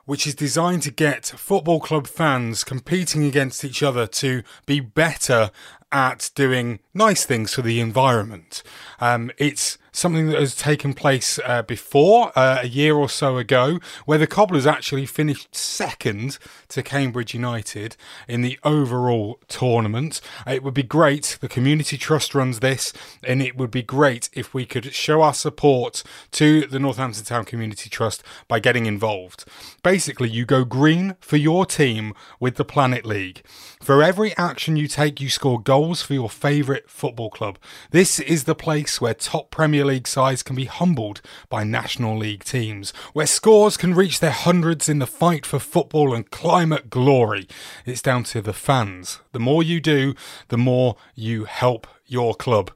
[0.06, 5.52] which is designed to get football club fans competing against each other to be better
[5.92, 8.64] at doing nice things for the environment.
[9.00, 13.80] Um, it's something that has taken place uh, before, uh, a year or so ago,
[14.06, 16.38] where the Cobblers actually finished second
[16.70, 17.96] to Cambridge United
[18.28, 20.22] in the overall tournament.
[20.48, 24.54] It would be great, the Community Trust runs this, and it would be great if
[24.54, 29.46] we could show our support to the Northampton Town Community Trust by getting involved.
[29.84, 33.44] Basically, you go green for your team with the Planet League.
[33.82, 37.58] For every action you take, you score goals for your favourite football club.
[37.92, 42.44] This is the place where top Premier League sides can be humbled by National League
[42.44, 47.48] teams, where scores can reach their hundreds in the fight for football and climate glory.
[47.86, 49.20] It's down to the fans.
[49.32, 50.16] The more you do,
[50.50, 52.72] the more you help your club.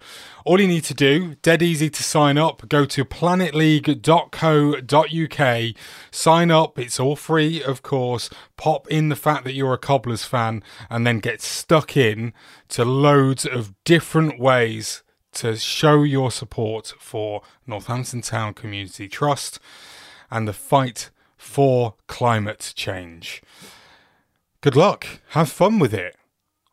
[0.45, 5.76] All you need to do, dead easy to sign up, go to planetleague.co.uk,
[6.12, 8.30] sign up, it's all free, of course.
[8.58, 12.34] Pop in the fact that you're a Cobblers fan, and then get stuck in
[12.70, 15.04] to loads of different ways
[15.36, 19.59] to show your support for Northampton Town Community Trust
[20.31, 23.41] and the fight for climate change.
[24.61, 25.05] Good luck.
[25.29, 26.15] Have fun with it.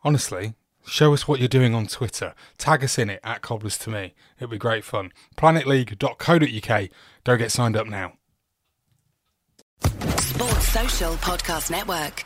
[0.03, 0.53] Honestly,
[0.87, 2.33] show us what you're doing on Twitter.
[2.57, 4.13] Tag us in it at Cobblers to Me.
[4.37, 5.11] It'll be great fun.
[5.35, 6.89] Planetleague.co.uk.
[7.23, 8.13] Go get signed up now.
[9.83, 12.25] Sports Social Podcast Network.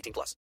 [0.01, 0.35] 18 plus.